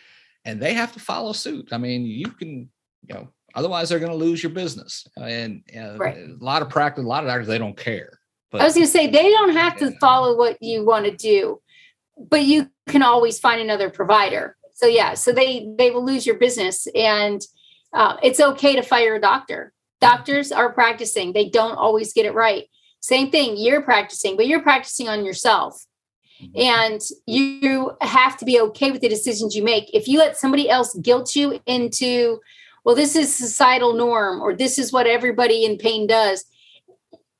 and 0.43 0.59
they 0.59 0.73
have 0.73 0.91
to 0.91 0.99
follow 0.99 1.33
suit. 1.33 1.69
I 1.71 1.77
mean 1.77 2.03
you 2.03 2.27
can 2.27 2.69
you 3.07 3.15
know 3.15 3.29
otherwise 3.55 3.89
they're 3.89 3.99
going 3.99 4.11
to 4.11 4.17
lose 4.17 4.41
your 4.41 4.51
business. 4.51 5.05
And, 5.17 5.63
right. 5.97 6.17
a 6.17 6.37
lot 6.39 6.61
of 6.61 6.69
practice 6.69 7.03
a 7.03 7.07
lot 7.07 7.23
of 7.23 7.29
doctors 7.29 7.47
they 7.47 7.57
don't 7.57 7.77
care 7.77 8.19
but 8.51 8.61
i 8.61 8.63
was 8.63 8.73
going 8.73 8.85
to 8.85 8.91
say 8.91 9.07
they 9.07 9.29
don't 9.29 9.55
have 9.55 9.77
to 9.77 9.91
follow 9.99 10.37
what 10.37 10.61
you 10.61 10.85
want 10.85 11.05
to 11.05 11.15
do 11.15 11.61
but 12.29 12.43
you 12.43 12.69
can 12.87 13.01
always 13.01 13.39
find 13.39 13.61
another 13.61 13.89
provider 13.89 14.55
so 14.73 14.85
yeah 14.85 15.13
so 15.13 15.31
they 15.31 15.67
they 15.77 15.91
will 15.91 16.05
lose 16.05 16.25
your 16.25 16.37
business 16.37 16.87
and 16.95 17.41
uh, 17.93 18.15
it's 18.23 18.39
okay 18.39 18.75
to 18.75 18.81
fire 18.81 19.15
a 19.15 19.21
doctor 19.21 19.73
doctors 19.99 20.51
are 20.51 20.71
practicing 20.71 21.33
they 21.33 21.49
don't 21.49 21.75
always 21.75 22.13
get 22.13 22.25
it 22.25 22.33
right 22.33 22.67
same 23.01 23.31
thing, 23.31 23.57
you're 23.57 23.81
practicing, 23.81 24.37
but 24.37 24.47
you're 24.47 24.61
practicing 24.61 25.09
on 25.09 25.25
yourself. 25.25 25.85
Mm-hmm. 26.41 26.59
And 26.59 27.01
you 27.25 27.91
have 28.01 28.37
to 28.37 28.45
be 28.45 28.59
okay 28.61 28.91
with 28.91 29.01
the 29.01 29.09
decisions 29.09 29.55
you 29.55 29.63
make. 29.63 29.93
If 29.93 30.07
you 30.07 30.19
let 30.19 30.37
somebody 30.37 30.69
else 30.69 30.93
guilt 30.95 31.35
you 31.35 31.59
into, 31.65 32.39
well, 32.85 32.95
this 32.95 33.15
is 33.15 33.35
societal 33.35 33.93
norm 33.93 34.39
or 34.39 34.55
this 34.55 34.77
is 34.77 34.93
what 34.93 35.07
everybody 35.07 35.65
in 35.65 35.77
pain 35.77 36.07
does, 36.07 36.45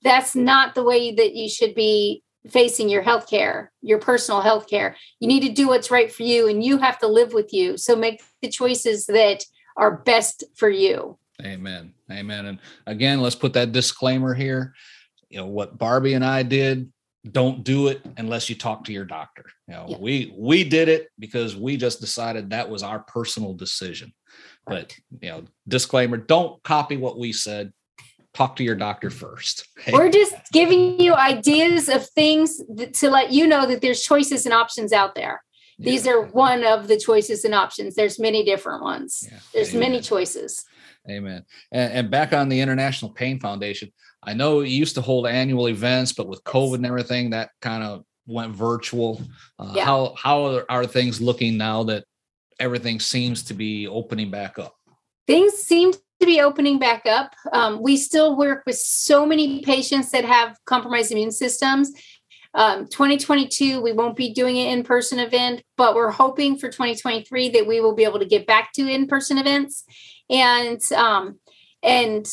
that's 0.04 0.36
not 0.36 0.76
the 0.76 0.84
way 0.84 1.14
that 1.14 1.36
you 1.36 1.50
should 1.50 1.76
be 1.76 2.24
facing 2.50 2.90
your 2.90 3.04
health 3.04 3.30
care, 3.30 3.72
your 3.82 4.00
personal 4.00 4.42
health 4.42 4.68
care. 4.68 4.96
You 5.20 5.28
need 5.28 5.42
to 5.42 5.54
do 5.54 5.68
what's 5.68 5.92
right 5.92 6.12
for 6.12 6.24
you 6.24 6.48
and 6.48 6.64
you 6.64 6.78
have 6.80 6.98
to 7.00 7.08
live 7.08 7.34
with 7.34 7.54
you. 7.54 7.78
So 7.78 7.96
make 7.96 8.22
the 8.42 8.50
choices 8.50 9.06
that 9.06 9.46
are 9.78 9.98
best 9.98 10.44
for 10.56 10.70
you. 10.70 11.18
Amen. 11.44 11.94
Amen. 12.12 12.48
And 12.48 12.60
again, 12.88 13.22
let's 13.22 13.36
put 13.36 13.54
that 13.54 13.72
disclaimer 13.72 14.34
here 14.34 14.74
you 15.32 15.38
know 15.38 15.48
what 15.48 15.78
Barby 15.78 16.14
and 16.14 16.26
I 16.26 16.44
did 16.44 16.92
don't 17.32 17.64
do 17.64 17.88
it 17.88 18.02
unless 18.18 18.50
you 18.50 18.56
talk 18.56 18.84
to 18.84 18.94
your 18.94 19.06
doctor 19.06 19.46
you 19.68 19.74
know 19.74 19.86
yeah. 19.90 19.98
we 20.00 20.34
we 20.38 20.64
did 20.64 20.90
it 20.90 21.10
because 21.20 21.56
we 21.56 21.78
just 21.78 22.02
decided 22.02 22.50
that 22.50 22.70
was 22.70 22.84
our 22.84 23.00
personal 23.00 23.54
decision 23.54 24.12
but 24.66 24.94
you 25.22 25.30
know 25.30 25.44
disclaimer 25.68 26.18
don't 26.18 26.62
copy 26.64 26.98
what 26.98 27.18
we 27.18 27.32
said 27.32 27.72
talk 28.34 28.56
to 28.56 28.64
your 28.64 28.76
doctor 28.76 29.10
first 29.10 29.68
we're 29.94 30.10
just 30.10 30.36
giving 30.52 31.00
you 31.00 31.14
ideas 31.14 31.90
of 31.90 32.08
things 32.10 32.62
to 32.94 33.10
let 33.10 33.32
you 33.32 33.48
know 33.48 33.66
that 33.66 33.82
there's 33.82 34.02
choices 34.02 34.46
and 34.46 34.54
options 34.54 34.94
out 34.94 35.16
there 35.16 35.44
these 35.80 36.06
are 36.08 36.22
one 36.28 36.64
of 36.64 36.88
the 36.88 36.98
choices 36.98 37.44
and 37.44 37.56
options 37.56 37.96
there's 37.96 38.20
many 38.20 38.44
different 38.44 38.84
ones 38.84 39.28
yeah. 39.30 39.40
there's 39.54 39.74
Amen. 39.74 39.92
many 39.92 40.02
choices 40.02 40.64
Amen. 41.10 41.44
And, 41.72 41.94
and, 41.94 42.12
back 42.12 42.32
on 42.32 42.48
the 42.48 42.62
International 42.62 43.10
Pain 43.10 43.40
Foundation, 43.40 43.92
I 44.24 44.34
know 44.34 44.62
you 44.62 44.78
used 44.78 44.96
to 44.96 45.02
hold 45.02 45.26
annual 45.26 45.68
events, 45.68 46.14
but 46.14 46.28
with 46.28 46.44
COVID 46.44 46.76
and 46.76 46.86
everything, 46.86 47.32
that 47.32 47.50
kind 47.62 47.84
of 47.84 48.04
went 48.28 48.56
virtual. 48.56 49.22
Uh, 49.58 49.74
yeah. 49.76 49.86
How 49.86 50.14
how 50.18 50.64
are 50.70 50.86
things 50.86 51.20
looking 51.20 51.58
now 51.58 51.84
that 51.84 52.06
everything 52.60 53.00
seems 53.00 53.44
to 53.44 53.54
be 53.54 53.88
opening 53.88 54.30
back 54.30 54.60
up? 54.60 54.76
Things 55.26 55.54
seem 55.54 55.94
to 56.22 56.26
be 56.26 56.40
opening 56.40 56.80
back 56.80 57.06
up. 57.06 57.36
Um, 57.52 57.82
we 57.82 57.98
still 57.98 58.38
work 58.38 58.64
with 58.66 58.78
so 58.78 59.26
many 59.26 59.62
patients 59.62 60.12
that 60.12 60.24
have 60.24 60.58
compromised 60.66 61.12
immune 61.12 61.32
systems. 61.32 61.92
Um, 62.54 62.88
2022, 62.88 63.82
we 63.82 63.92
won't 63.92 64.16
be 64.16 64.34
doing 64.34 64.58
an 64.58 64.68
in 64.68 64.84
person 64.84 65.20
event, 65.20 65.64
but 65.78 65.96
we're 65.96 66.12
hoping 66.12 66.58
for 66.58 66.68
2023 66.68 67.50
that 67.50 67.68
we 67.68 67.80
will 67.80 67.96
be 67.96 68.04
able 68.04 68.20
to 68.20 68.26
get 68.26 68.46
back 68.46 68.72
to 68.74 68.88
in 68.88 69.08
person 69.08 69.38
events. 69.38 69.84
And 70.30 70.82
um, 70.94 71.40
and 71.82 72.28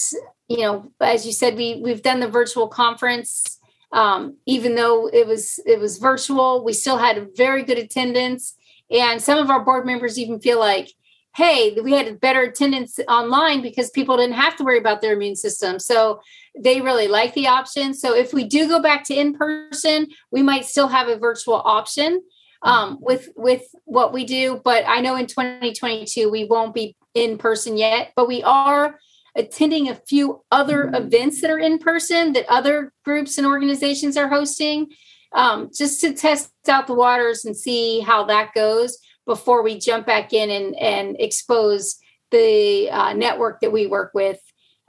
you 0.48 0.58
know, 0.58 0.92
as 1.00 1.24
you 1.24 1.32
said, 1.32 1.56
we 1.56 1.80
we've 1.82 2.02
done 2.02 2.20
the 2.20 2.28
virtual 2.28 2.68
conference. 2.68 3.58
Um, 3.90 4.36
even 4.44 4.74
though 4.74 5.08
it 5.08 5.26
was 5.26 5.58
it 5.64 5.80
was 5.80 5.98
virtual, 5.98 6.64
we 6.64 6.72
still 6.74 6.98
had 6.98 7.28
very 7.36 7.62
good 7.62 7.78
attendance, 7.78 8.54
and 8.90 9.22
some 9.22 9.38
of 9.38 9.50
our 9.50 9.64
board 9.64 9.86
members 9.86 10.18
even 10.18 10.40
feel 10.40 10.58
like, 10.58 10.90
hey, 11.38 11.78
we 11.84 11.92
had 11.92 12.20
better 12.20 12.42
attendance 12.42 12.98
online 13.06 13.62
because 13.62 13.90
people 13.90 14.16
didn't 14.16 14.34
have 14.34 14.56
to 14.56 14.64
worry 14.64 14.76
about 14.76 15.00
their 15.00 15.12
immune 15.12 15.36
system. 15.36 15.78
So 15.78 16.20
they 16.58 16.80
really 16.80 17.06
like 17.06 17.32
the 17.34 17.46
option. 17.46 17.94
So 17.94 18.12
if 18.12 18.32
we 18.32 18.42
do 18.42 18.66
go 18.66 18.82
back 18.82 19.04
to 19.04 19.14
in 19.14 19.34
person, 19.34 20.08
we 20.32 20.42
might 20.42 20.64
still 20.64 20.88
have 20.88 21.06
a 21.06 21.16
virtual 21.16 21.62
option 21.64 22.22
um, 22.62 22.98
with 23.00 23.28
with 23.36 23.62
what 23.84 24.12
we 24.12 24.24
do. 24.24 24.60
But 24.64 24.82
I 24.88 25.00
know 25.00 25.14
in 25.14 25.28
2022 25.28 26.28
we 26.28 26.42
won't 26.42 26.74
be 26.74 26.96
in 27.14 27.38
person 27.38 27.76
yet, 27.76 28.12
but 28.16 28.26
we 28.26 28.42
are 28.42 28.98
attending 29.36 29.88
a 29.88 29.94
few 29.94 30.42
other 30.50 30.90
events 30.92 31.40
that 31.40 31.52
are 31.52 31.58
in 31.60 31.78
person 31.78 32.32
that 32.32 32.46
other 32.48 32.92
groups 33.04 33.38
and 33.38 33.46
organizations 33.46 34.16
are 34.16 34.26
hosting, 34.26 34.88
um, 35.32 35.70
just 35.72 36.00
to 36.00 36.12
test 36.12 36.50
out 36.66 36.88
the 36.88 36.94
waters 36.94 37.44
and 37.44 37.56
see 37.56 38.00
how 38.00 38.24
that 38.24 38.52
goes 38.54 38.98
before 39.28 39.62
we 39.62 39.78
jump 39.78 40.06
back 40.06 40.32
in 40.32 40.50
and, 40.50 40.74
and 40.76 41.16
expose 41.20 41.96
the 42.30 42.88
uh, 42.90 43.12
network 43.12 43.60
that 43.60 43.70
we 43.70 43.86
work 43.86 44.10
with 44.14 44.40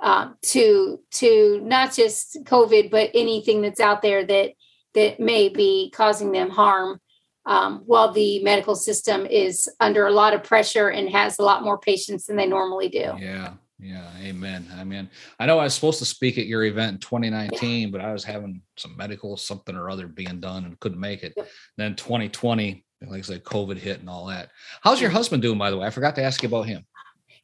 um, 0.01 0.37
to 0.41 0.99
to 1.11 1.61
not 1.61 1.93
just 1.93 2.37
COVID, 2.45 2.89
but 2.89 3.11
anything 3.13 3.61
that's 3.61 3.81
out 3.81 4.01
there 4.01 4.25
that 4.25 4.53
that 4.95 5.19
may 5.19 5.49
be 5.49 5.91
causing 5.93 6.31
them 6.31 6.49
harm. 6.49 6.99
Um, 7.45 7.81
while 7.87 8.11
the 8.11 8.43
medical 8.43 8.75
system 8.75 9.25
is 9.25 9.67
under 9.79 10.05
a 10.05 10.11
lot 10.11 10.35
of 10.35 10.43
pressure 10.43 10.89
and 10.89 11.09
has 11.09 11.39
a 11.39 11.41
lot 11.41 11.63
more 11.63 11.79
patients 11.79 12.27
than 12.27 12.35
they 12.35 12.45
normally 12.45 12.89
do. 12.89 13.13
Yeah, 13.17 13.53
yeah, 13.79 14.07
amen. 14.21 14.67
I 14.77 14.83
mean, 14.83 15.09
I 15.39 15.47
know 15.47 15.57
I 15.57 15.63
was 15.63 15.73
supposed 15.73 15.97
to 15.99 16.05
speak 16.05 16.37
at 16.37 16.45
your 16.45 16.65
event 16.65 16.93
in 16.95 16.99
2019, 16.99 17.79
yeah. 17.79 17.91
but 17.91 18.01
I 18.01 18.11
was 18.11 18.23
having 18.23 18.61
some 18.77 18.95
medical 18.95 19.35
something 19.35 19.75
or 19.75 19.89
other 19.89 20.05
being 20.05 20.39
done 20.39 20.65
and 20.65 20.79
couldn't 20.79 20.99
make 20.99 21.23
it. 21.23 21.33
Yep. 21.37 21.49
Then 21.77 21.95
2020, 21.95 22.85
like 23.07 23.19
I 23.19 23.21
said, 23.21 23.43
COVID 23.43 23.77
hit 23.77 23.99
and 23.99 24.09
all 24.09 24.25
that. 24.27 24.49
How's 24.81 25.01
your 25.01 25.09
husband 25.09 25.41
doing, 25.41 25.57
by 25.57 25.71
the 25.71 25.77
way? 25.77 25.87
I 25.87 25.89
forgot 25.89 26.15
to 26.15 26.23
ask 26.23 26.43
you 26.43 26.49
about 26.49 26.67
him. 26.67 26.85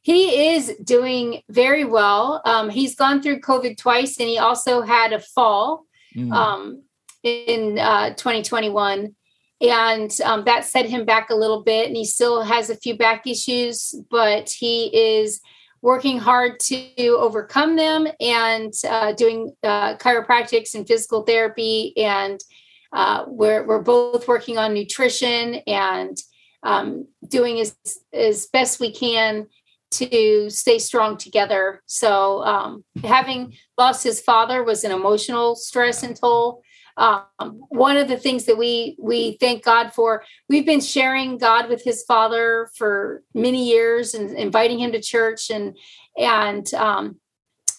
He 0.02 0.52
is 0.54 0.72
doing 0.84 1.42
very 1.48 1.84
well. 1.84 2.40
Um, 2.44 2.70
he's 2.70 2.94
gone 2.94 3.22
through 3.22 3.40
COVID 3.40 3.76
twice, 3.76 4.20
and 4.20 4.28
he 4.28 4.38
also 4.38 4.82
had 4.82 5.12
a 5.12 5.18
fall 5.18 5.84
mm. 6.14 6.32
um, 6.32 6.82
in 7.22 7.78
uh, 7.78 8.10
2021. 8.10 9.16
And 9.62 10.20
um, 10.22 10.44
that 10.44 10.66
set 10.66 10.86
him 10.86 11.06
back 11.06 11.30
a 11.30 11.34
little 11.34 11.62
bit, 11.62 11.88
and 11.88 11.96
he 11.96 12.04
still 12.04 12.42
has 12.42 12.68
a 12.68 12.76
few 12.76 12.96
back 12.96 13.26
issues, 13.26 13.94
but 14.10 14.50
he 14.50 14.94
is 14.96 15.40
working 15.82 16.18
hard 16.18 16.60
to 16.60 17.16
overcome 17.18 17.76
them 17.76 18.06
and 18.20 18.72
uh, 18.88 19.12
doing 19.12 19.54
uh, 19.62 19.96
chiropractics 19.96 20.74
and 20.74 20.86
physical 20.86 21.22
therapy. 21.22 21.94
And 21.96 22.38
uh, 22.92 23.24
we're, 23.26 23.66
we're 23.66 23.82
both 23.82 24.28
working 24.28 24.58
on 24.58 24.74
nutrition 24.74 25.56
and 25.66 26.16
um, 26.62 27.06
doing 27.28 27.60
as, 27.60 27.76
as 28.12 28.46
best 28.46 28.80
we 28.80 28.92
can 28.92 29.46
to 29.92 30.50
stay 30.50 30.78
strong 30.78 31.16
together. 31.16 31.82
So 31.86 32.42
um, 32.42 32.84
having 33.04 33.54
lost 33.78 34.02
his 34.02 34.20
father 34.20 34.64
was 34.64 34.84
an 34.84 34.92
emotional 34.92 35.54
stress 35.54 36.02
and 36.02 36.16
toll. 36.16 36.62
Um, 36.98 37.60
one 37.68 37.98
of 37.98 38.08
the 38.08 38.16
things 38.16 38.46
that 38.46 38.56
we 38.56 38.96
we 38.98 39.36
thank 39.38 39.62
God 39.62 39.92
for, 39.92 40.24
we've 40.48 40.64
been 40.64 40.80
sharing 40.80 41.36
God 41.36 41.68
with 41.68 41.84
his 41.84 42.02
father 42.04 42.70
for 42.74 43.22
many 43.34 43.68
years 43.68 44.14
and 44.14 44.30
inviting 44.30 44.78
him 44.78 44.92
to 44.92 45.00
church 45.00 45.50
and 45.50 45.76
and 46.16 46.72
um, 46.72 47.20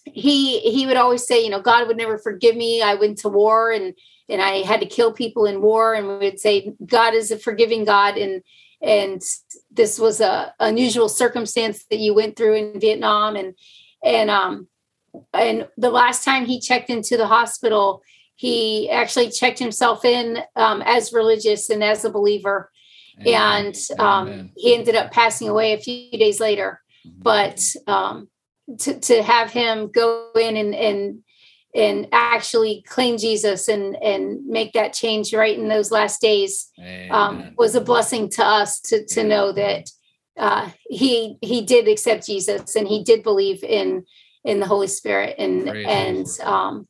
he 0.06 0.60
he 0.60 0.86
would 0.86 0.98
always 0.98 1.26
say, 1.26 1.44
you 1.44 1.50
know, 1.50 1.62
God 1.62 1.88
would 1.88 1.98
never 1.98 2.18
forgive 2.18 2.56
me. 2.56 2.82
I 2.82 2.94
went 2.94 3.18
to 3.20 3.30
war 3.30 3.72
and 3.72 3.96
and 4.30 4.42
I 4.42 4.64
had 4.64 4.82
to 4.82 4.86
kill 4.86 5.14
people 5.14 5.46
in 5.46 5.62
war, 5.62 5.94
and 5.94 6.08
we 6.08 6.18
would 6.18 6.40
say 6.40 6.74
God 6.86 7.14
is 7.14 7.32
a 7.32 7.38
forgiving 7.38 7.86
God 7.86 8.18
and 8.18 8.42
and 8.82 9.22
this 9.72 9.98
was 9.98 10.22
a 10.22 10.54
unusual 10.60 11.10
circumstance 11.10 11.86
that 11.90 12.00
you 12.00 12.14
went 12.14 12.36
through 12.36 12.56
in 12.56 12.80
Vietnam 12.80 13.36
and 13.36 13.56
and 14.04 14.30
um 14.30 14.68
and 15.34 15.68
the 15.78 15.90
last 15.90 16.24
time 16.24 16.46
he 16.46 16.60
checked 16.60 16.90
into 16.90 17.18
the 17.18 17.28
hospital 17.28 18.02
he 18.36 18.90
actually 18.92 19.32
checked 19.32 19.58
himself 19.58 20.06
in 20.06 20.38
um, 20.56 20.84
as 20.86 21.12
religious 21.12 21.72
and 21.72 21.84
as 21.84 22.06
a 22.06 22.10
believer 22.10 22.72
Amen. 23.22 23.66
and 23.66 24.00
um, 24.00 24.52
he 24.56 24.76
ended 24.76 24.96
up 24.96 25.12
passing 25.12 25.50
away 25.50 25.74
a 25.74 25.80
few 25.80 26.12
days 26.12 26.40
later 26.40 26.80
mm-hmm. 27.06 27.22
but 27.24 27.60
um, 27.88 28.30
to, 28.80 29.00
to 29.00 29.24
have 29.24 29.50
him 29.50 29.90
go 29.92 30.30
in 30.36 30.56
and, 30.56 30.76
and 30.76 31.24
and 31.78 32.08
actually 32.12 32.84
claim 32.88 33.18
Jesus 33.18 33.68
and 33.68 33.96
and 33.98 34.46
make 34.46 34.74
that 34.74 34.94
change 34.94 35.34
right 35.34 35.58
in 35.58 35.68
those 35.68 35.92
last 35.92 36.20
days 36.20 36.70
um, 37.12 37.52
was 37.58 37.76
a 37.76 37.82
blessing 37.82 38.30
to 38.30 38.44
us 38.44 38.82
to 38.82 39.06
to 39.06 39.24
know 39.24 39.52
that 39.52 39.90
uh, 40.38 40.70
he 40.90 41.38
he 41.42 41.62
did 41.62 41.88
accept 41.88 42.26
Jesus 42.26 42.76
and 42.76 42.88
he 42.88 43.04
did 43.04 43.24
believe 43.24 43.64
in 43.64 44.06
in 44.44 44.60
the 44.60 44.66
Holy 44.66 44.88
Spirit 44.88 45.36
and 45.38 45.68
Praise 45.68 45.86
and 45.88 46.48
um, 46.48 46.88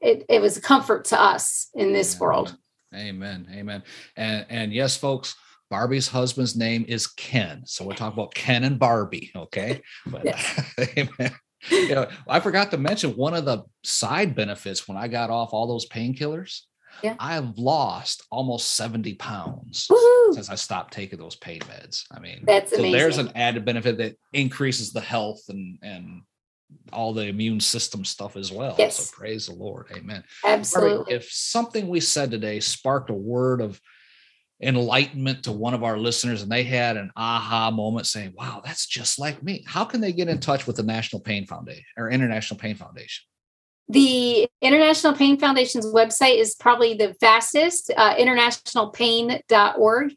it 0.00 0.24
it 0.28 0.40
was 0.40 0.56
a 0.56 0.62
comfort 0.62 1.04
to 1.06 1.20
us 1.20 1.68
in 1.74 1.92
this 1.92 2.14
Amen. 2.14 2.20
world. 2.20 2.56
Amen. 2.94 3.46
Amen. 3.52 3.82
And 4.16 4.46
and 4.48 4.72
yes, 4.72 4.96
folks. 4.96 5.36
Barby's 5.70 6.08
husband's 6.08 6.56
name 6.56 6.86
is 6.88 7.06
Ken. 7.06 7.62
So 7.66 7.84
we're 7.84 7.92
talking 7.92 8.18
about 8.18 8.32
Ken 8.32 8.64
and 8.64 8.78
Barbie. 8.78 9.30
Okay. 9.36 9.82
But 10.06 10.24
amen 10.96 11.30
you 11.70 11.94
know, 11.94 12.08
I 12.28 12.40
forgot 12.40 12.70
to 12.70 12.78
mention 12.78 13.10
one 13.12 13.34
of 13.34 13.44
the 13.44 13.64
side 13.84 14.34
benefits 14.34 14.86
when 14.86 14.96
I 14.96 15.08
got 15.08 15.30
off 15.30 15.52
all 15.52 15.66
those 15.66 15.88
painkillers. 15.88 16.62
Yeah. 17.02 17.14
I've 17.20 17.56
lost 17.58 18.24
almost 18.30 18.74
70 18.74 19.14
pounds 19.14 19.86
Woo-hoo! 19.88 20.34
since 20.34 20.50
I 20.50 20.56
stopped 20.56 20.92
taking 20.92 21.18
those 21.18 21.36
pain 21.36 21.60
meds. 21.60 22.04
I 22.10 22.18
mean, 22.18 22.42
that's 22.44 22.70
so 22.70 22.78
amazing. 22.78 22.98
there's 22.98 23.18
an 23.18 23.32
added 23.36 23.64
benefit 23.64 23.98
that 23.98 24.16
increases 24.32 24.92
the 24.92 25.00
health 25.00 25.42
and 25.48 25.78
and 25.82 26.22
all 26.92 27.12
the 27.12 27.26
immune 27.26 27.60
system 27.60 28.04
stuff 28.04 28.36
as 28.36 28.52
well. 28.52 28.74
Yes. 28.78 28.96
So 28.96 29.16
praise 29.16 29.46
the 29.46 29.54
Lord. 29.54 29.86
Amen. 29.96 30.24
Absolutely. 30.44 31.14
if 31.14 31.30
something 31.30 31.88
we 31.88 32.00
said 32.00 32.30
today 32.30 32.60
sparked 32.60 33.10
a 33.10 33.14
word 33.14 33.60
of 33.60 33.80
enlightenment 34.60 35.44
to 35.44 35.52
one 35.52 35.74
of 35.74 35.84
our 35.84 35.96
listeners 35.96 36.42
and 36.42 36.50
they 36.50 36.64
had 36.64 36.96
an 36.96 37.12
aha 37.16 37.70
moment 37.70 38.06
saying, 38.06 38.32
wow, 38.36 38.60
that's 38.64 38.86
just 38.86 39.18
like 39.18 39.42
me. 39.42 39.64
How 39.66 39.84
can 39.84 40.00
they 40.00 40.12
get 40.12 40.28
in 40.28 40.40
touch 40.40 40.66
with 40.66 40.76
the 40.76 40.82
National 40.82 41.20
Pain 41.20 41.46
Foundation 41.46 41.84
or 41.96 42.10
International 42.10 42.58
Pain 42.58 42.74
Foundation? 42.74 43.24
The 43.88 44.48
International 44.60 45.14
Pain 45.14 45.38
Foundation's 45.38 45.86
website 45.86 46.38
is 46.38 46.54
probably 46.54 46.94
the 46.94 47.14
fastest, 47.14 47.90
uh, 47.96 48.14
internationalpain.org. 48.16 50.12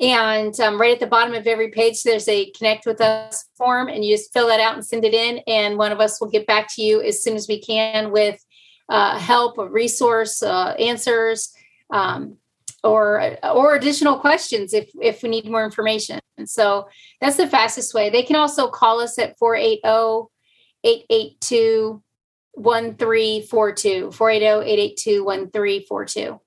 And 0.00 0.58
um, 0.60 0.80
right 0.80 0.94
at 0.94 1.00
the 1.00 1.06
bottom 1.06 1.34
of 1.34 1.46
every 1.46 1.68
page, 1.68 2.02
there's 2.02 2.26
a 2.28 2.50
connect 2.52 2.86
with 2.86 3.02
us 3.02 3.44
form, 3.58 3.88
and 3.88 4.02
you 4.02 4.16
just 4.16 4.32
fill 4.32 4.46
that 4.46 4.58
out 4.58 4.72
and 4.72 4.86
send 4.86 5.04
it 5.04 5.12
in. 5.12 5.42
And 5.46 5.76
one 5.76 5.92
of 5.92 6.00
us 6.00 6.18
will 6.18 6.30
get 6.30 6.46
back 6.46 6.68
to 6.76 6.82
you 6.82 7.02
as 7.02 7.22
soon 7.22 7.36
as 7.36 7.46
we 7.46 7.60
can 7.60 8.10
with 8.10 8.42
uh, 8.88 9.18
help, 9.18 9.58
a 9.58 9.68
resource, 9.68 10.42
uh, 10.42 10.74
answers. 10.78 11.52
Um, 11.90 12.38
or 12.82 13.36
or 13.44 13.74
additional 13.74 14.18
questions 14.18 14.72
if 14.72 14.90
if 15.00 15.22
we 15.22 15.28
need 15.28 15.44
more 15.46 15.64
information. 15.64 16.18
And 16.38 16.48
so 16.48 16.88
that's 17.20 17.36
the 17.36 17.46
fastest 17.46 17.92
way. 17.94 18.10
They 18.10 18.22
can 18.22 18.36
also 18.36 18.68
call 18.68 19.00
us 19.00 19.18
at 19.18 19.38
480-882 19.38 22.00
1342 22.54 24.08
480-882-1342. 24.08 26.40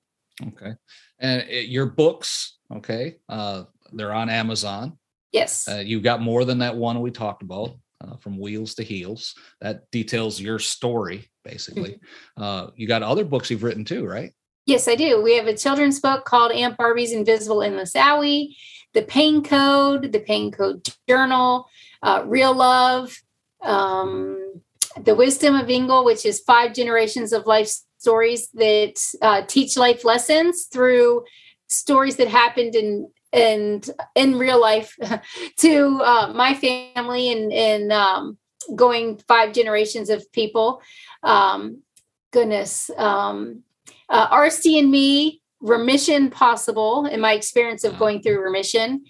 Okay. 0.48 0.72
And 1.20 1.42
uh, 1.42 1.46
your 1.46 1.86
books, 1.86 2.58
okay, 2.74 3.16
uh, 3.28 3.64
they're 3.92 4.12
on 4.12 4.28
Amazon. 4.28 4.98
Yes. 5.32 5.68
Uh, 5.68 5.82
you've 5.84 6.02
got 6.02 6.20
more 6.20 6.44
than 6.44 6.58
that 6.58 6.76
one 6.76 7.00
we 7.00 7.10
talked 7.10 7.42
about. 7.42 7.76
Uh, 8.00 8.16
from 8.16 8.38
wheels 8.38 8.74
to 8.74 8.82
heels 8.82 9.34
that 9.62 9.90
details 9.90 10.38
your 10.38 10.58
story 10.58 11.30
basically 11.42 11.98
uh, 12.36 12.66
you 12.76 12.88
got 12.88 13.02
other 13.02 13.24
books 13.24 13.50
you've 13.50 13.62
written 13.62 13.84
too 13.84 14.04
right 14.04 14.34
Yes, 14.66 14.88
I 14.88 14.94
do. 14.94 15.22
We 15.22 15.36
have 15.36 15.46
a 15.46 15.56
children's 15.56 16.00
book 16.00 16.24
called 16.24 16.52
Aunt 16.52 16.76
Barby's 16.76 17.12
Invisible 17.12 17.62
Endless 17.62 17.92
Owie, 17.92 18.56
The 18.94 19.02
Pain 19.02 19.42
Code, 19.42 20.10
The 20.10 20.20
Pain 20.20 20.50
Code 20.50 20.88
Journal, 21.06 21.68
uh, 22.02 22.22
Real 22.26 22.54
Love, 22.54 23.14
um, 23.62 24.62
The 24.98 25.14
Wisdom 25.14 25.54
of 25.54 25.68
Ingle, 25.68 26.04
which 26.04 26.24
is 26.24 26.40
five 26.40 26.72
generations 26.72 27.34
of 27.34 27.46
life 27.46 27.70
stories 27.98 28.48
that 28.54 28.94
uh, 29.20 29.42
teach 29.46 29.76
life 29.76 30.04
lessons 30.04 30.64
through 30.64 31.24
stories 31.68 32.16
that 32.16 32.28
happened 32.28 32.74
in 32.74 33.10
and 33.32 33.90
in 34.14 34.38
real 34.38 34.60
life 34.60 34.96
to 35.58 36.00
uh, 36.02 36.32
my 36.34 36.54
family 36.54 37.32
and 37.32 37.52
and 37.52 37.92
um, 37.92 38.38
going 38.74 39.18
five 39.28 39.52
generations 39.52 40.08
of 40.08 40.30
people. 40.32 40.80
Um, 41.22 41.82
goodness. 42.30 42.90
Um, 42.96 43.64
uh, 44.08 44.28
RC 44.28 44.78
and 44.78 44.90
me, 44.90 45.40
remission 45.60 46.30
possible 46.30 47.06
in 47.06 47.20
my 47.20 47.32
experience 47.32 47.84
of 47.84 47.98
going 47.98 48.22
through 48.22 48.42
remission. 48.42 49.04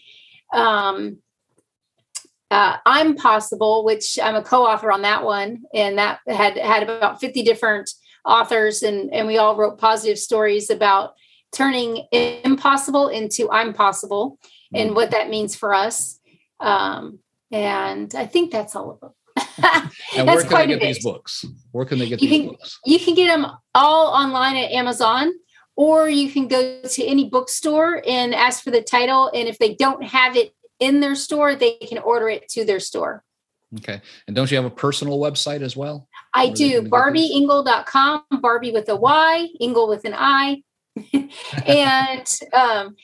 Um, 0.53 1.19
uh, 2.51 2.77
I'm 2.87 3.17
possible, 3.17 3.85
which 3.85 4.19
I'm 4.23 4.37
a 4.37 4.43
co-author 4.43 4.93
on 4.93 5.03
that 5.03 5.25
one, 5.25 5.65
and 5.75 5.99
that 5.99 6.21
had 6.29 6.57
had 6.57 6.83
about 6.85 7.21
50 7.21 7.43
different 7.43 7.91
authors, 8.25 8.83
and 8.83 9.13
and 9.13 9.27
we 9.27 9.39
all 9.39 9.57
wrote 9.57 9.79
positive 9.79 10.19
stories 10.19 10.71
about 10.71 11.15
turning 11.53 12.07
impossible 12.13 13.09
into 13.09 13.51
I'm 13.51 13.75
possible, 13.75 14.39
and 14.73 14.89
mm-hmm. 14.89 14.97
what 14.97 15.11
that 15.11 15.31
means 15.31 15.57
for 15.57 15.75
us. 15.75 16.21
Um, 16.61 17.19
and 17.51 18.15
I 18.15 18.27
think 18.27 18.53
that's 18.53 18.77
all 18.77 18.91
of 18.91 19.01
them. 19.01 19.13
and 20.17 20.27
where 20.27 20.45
can 20.45 20.59
they 20.59 20.67
get 20.67 20.81
these 20.81 21.03
books? 21.03 21.45
Where 21.73 21.85
can 21.85 21.99
they 21.99 22.09
get 22.09 22.23
you 22.23 22.29
these 22.29 22.41
can, 22.41 22.49
books? 22.51 22.79
You 22.85 22.99
can 23.01 23.15
get 23.15 23.29
them 23.29 23.47
all 23.75 24.09
online 24.09 24.57
at 24.57 24.71
Amazon, 24.71 25.33
or 25.77 26.09
you 26.09 26.31
can 26.31 26.49
go 26.49 26.83
to 26.83 27.05
any 27.05 27.29
bookstore 27.29 28.03
and 28.07 28.35
ask 28.35 28.63
for 28.63 28.71
the 28.71 28.83
title. 28.83 29.31
And 29.35 29.49
if 29.49 29.59
they 29.59 29.75
don't 29.75 30.05
have 30.05 30.37
it 30.37 30.55
in 30.81 31.01
their 31.01 31.15
store, 31.15 31.55
they 31.55 31.77
can 31.77 31.99
order 31.99 32.29
it 32.29 32.49
to 32.51 32.65
their 32.65 32.81
store. 32.81 33.25
Okay. 33.79 34.01
And 34.27 34.37
don't 34.37 34.51
you 34.51 34.57
have 34.57 34.67
a 34.67 34.71
personal 34.71 35.19
website 35.19 35.63
as 35.63 35.77
well? 35.77 36.09
I 36.33 36.51
do. 36.51 36.83
BarbyIngle.com, 36.83 38.23
Barby 38.41 38.71
with 38.71 38.89
a 38.89 38.97
Y, 38.97 39.49
Ingle 39.61 39.89
with 39.89 40.05
an 40.05 40.15
I. 40.17 40.63
and 41.67 42.27
um, 42.53 42.95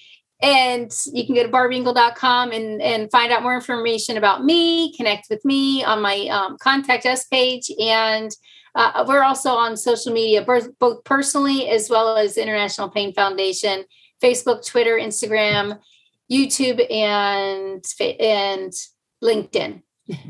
and 0.43 0.91
you 1.13 1.27
can 1.27 1.35
go 1.35 1.43
to 1.43 1.49
barbyingle.com 1.51 2.53
and, 2.53 2.81
and 2.81 3.11
find 3.11 3.33
out 3.33 3.43
more 3.43 3.55
information 3.55 4.17
about 4.17 4.45
me, 4.45 4.95
connect 4.97 5.27
with 5.29 5.45
me 5.45 5.85
on 5.85 6.01
my 6.01 6.27
um, 6.29 6.57
contact 6.59 7.05
us 7.05 7.27
page. 7.27 7.71
And 7.79 8.31
uh, 8.75 9.05
we're 9.07 9.23
also 9.23 9.51
on 9.51 9.77
social 9.77 10.13
media, 10.13 10.45
both, 10.45 11.05
personally 11.05 11.69
as 11.69 11.91
well 11.91 12.17
as 12.17 12.37
International 12.37 12.89
Pain 12.89 13.13
Foundation, 13.13 13.85
Facebook, 14.23 14.65
Twitter, 14.67 14.99
Instagram, 14.99 15.79
YouTube, 16.31 16.81
and, 16.91 17.85
and 18.21 18.73
LinkedIn. 19.23 19.83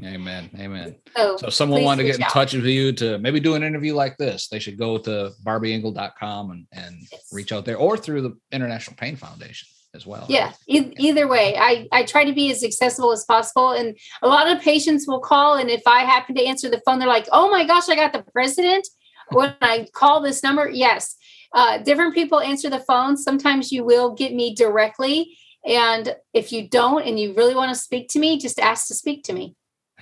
Amen. 0.04 0.50
Amen. 0.58 0.96
So, 1.16 1.36
so 1.38 1.46
if 1.46 1.54
someone 1.54 1.82
wanted 1.84 2.02
to 2.02 2.08
get 2.08 2.16
in 2.16 2.22
out. 2.22 2.30
touch 2.30 2.52
with 2.52 2.66
you 2.66 2.92
to 2.92 3.18
maybe 3.18 3.40
do 3.40 3.54
an 3.54 3.62
interview 3.62 3.94
like 3.94 4.16
this, 4.18 4.48
they 4.48 4.58
should 4.58 4.78
go 4.78 4.98
to 4.98 5.30
barbyingle.com 5.42 6.50
and, 6.50 6.66
and 6.72 6.96
yes. 7.10 7.28
reach 7.32 7.52
out 7.52 7.64
there 7.64 7.76
or 7.76 7.96
through 7.96 8.22
the 8.22 8.36
International 8.52 8.96
Pain 8.96 9.16
Foundation 9.16 9.68
as 9.94 10.06
well. 10.06 10.26
Yeah, 10.28 10.52
e- 10.66 10.94
either 10.98 11.26
way, 11.26 11.56
I, 11.56 11.88
I 11.92 12.04
try 12.04 12.24
to 12.24 12.32
be 12.32 12.50
as 12.50 12.62
accessible 12.62 13.12
as 13.12 13.24
possible. 13.24 13.72
And 13.72 13.96
a 14.22 14.28
lot 14.28 14.50
of 14.50 14.62
patients 14.62 15.06
will 15.06 15.20
call, 15.20 15.56
and 15.56 15.68
if 15.70 15.82
I 15.86 16.00
happen 16.00 16.34
to 16.36 16.44
answer 16.44 16.70
the 16.70 16.80
phone, 16.86 16.98
they're 16.98 17.08
like, 17.08 17.26
oh 17.32 17.50
my 17.50 17.64
gosh, 17.66 17.88
I 17.88 17.96
got 17.96 18.12
the 18.12 18.24
president. 18.32 18.86
when 19.30 19.54
I 19.60 19.86
call 19.92 20.20
this 20.20 20.42
number, 20.42 20.68
yes. 20.68 21.16
Uh, 21.52 21.78
different 21.78 22.14
people 22.14 22.40
answer 22.40 22.70
the 22.70 22.80
phone. 22.80 23.16
Sometimes 23.16 23.72
you 23.72 23.84
will 23.84 24.14
get 24.14 24.34
me 24.34 24.54
directly. 24.54 25.36
And 25.64 26.14
if 26.32 26.52
you 26.52 26.68
don't 26.68 27.06
and 27.06 27.18
you 27.18 27.34
really 27.34 27.54
want 27.54 27.74
to 27.74 27.80
speak 27.80 28.08
to 28.10 28.18
me, 28.18 28.38
just 28.38 28.58
ask 28.58 28.86
to 28.88 28.94
speak 28.94 29.24
to 29.24 29.32
me. 29.32 29.56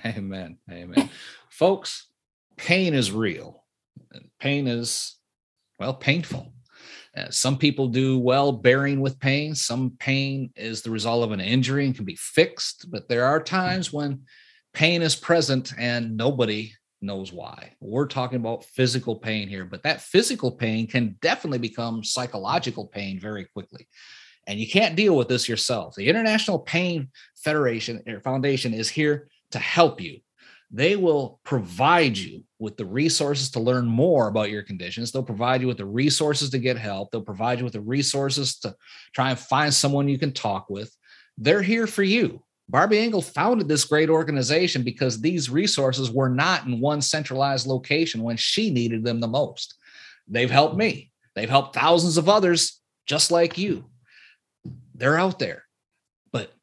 Amen. 0.05 0.57
Amen. 0.71 1.09
Folks, 1.49 2.07
pain 2.55 2.93
is 2.93 3.11
real. 3.11 3.63
Pain 4.39 4.67
is, 4.67 5.17
well, 5.79 5.93
painful. 5.93 6.53
Uh, 7.15 7.29
some 7.29 7.57
people 7.57 7.87
do 7.87 8.19
well 8.19 8.51
bearing 8.51 9.01
with 9.01 9.19
pain. 9.19 9.55
Some 9.55 9.91
pain 9.99 10.51
is 10.55 10.81
the 10.81 10.91
result 10.91 11.23
of 11.23 11.31
an 11.31 11.41
injury 11.41 11.85
and 11.85 11.95
can 11.95 12.05
be 12.05 12.15
fixed, 12.15 12.91
but 12.91 13.09
there 13.09 13.25
are 13.25 13.41
times 13.41 13.91
when 13.91 14.21
pain 14.73 15.01
is 15.01 15.15
present 15.15 15.73
and 15.77 16.15
nobody 16.15 16.73
knows 17.01 17.31
why. 17.31 17.73
We're 17.79 18.07
talking 18.07 18.37
about 18.37 18.65
physical 18.65 19.15
pain 19.15 19.47
here, 19.47 19.65
but 19.65 19.83
that 19.83 20.01
physical 20.01 20.51
pain 20.51 20.87
can 20.87 21.17
definitely 21.21 21.59
become 21.59 22.03
psychological 22.03 22.87
pain 22.87 23.19
very 23.19 23.45
quickly. 23.45 23.87
And 24.47 24.59
you 24.59 24.67
can't 24.67 24.95
deal 24.95 25.15
with 25.15 25.27
this 25.27 25.47
yourself. 25.47 25.95
The 25.95 26.07
International 26.07 26.59
Pain 26.59 27.09
Federation 27.43 28.03
or 28.07 28.19
Foundation 28.21 28.73
is 28.73 28.89
here 28.89 29.29
to 29.51 29.59
help 29.59 30.01
you. 30.01 30.19
They 30.71 30.95
will 30.95 31.39
provide 31.43 32.17
you 32.17 32.43
with 32.59 32.77
the 32.77 32.85
resources 32.85 33.49
to 33.51 33.59
learn 33.59 33.85
more 33.87 34.27
about 34.27 34.51
your 34.51 34.61
conditions. 34.61 35.11
They'll 35.11 35.23
provide 35.23 35.61
you 35.61 35.67
with 35.67 35.77
the 35.77 35.85
resources 35.85 36.51
to 36.51 36.59
get 36.59 36.77
help. 36.77 37.09
They'll 37.09 37.21
provide 37.21 37.57
you 37.57 37.63
with 37.63 37.73
the 37.73 37.81
resources 37.81 38.59
to 38.59 38.75
try 39.13 39.31
and 39.31 39.39
find 39.39 39.73
someone 39.73 40.07
you 40.07 40.19
can 40.19 40.31
talk 40.31 40.69
with. 40.69 40.95
They're 41.37 41.63
here 41.63 41.87
for 41.87 42.03
you. 42.03 42.43
Barby 42.67 42.99
Ingle 42.99 43.23
founded 43.23 43.67
this 43.67 43.85
great 43.85 44.09
organization 44.09 44.83
because 44.83 45.19
these 45.19 45.49
resources 45.49 46.11
were 46.11 46.29
not 46.29 46.67
in 46.67 46.79
one 46.79 47.01
centralized 47.01 47.65
location 47.65 48.21
when 48.21 48.37
she 48.37 48.69
needed 48.69 49.03
them 49.03 49.19
the 49.19 49.27
most. 49.27 49.73
They've 50.27 50.51
helped 50.51 50.77
me, 50.77 51.11
they've 51.33 51.49
helped 51.49 51.75
thousands 51.75 52.17
of 52.17 52.29
others 52.29 52.79
just 53.07 53.31
like 53.31 53.57
you. 53.57 53.85
They're 54.93 55.17
out 55.17 55.39
there, 55.39 55.63
but 56.31 56.53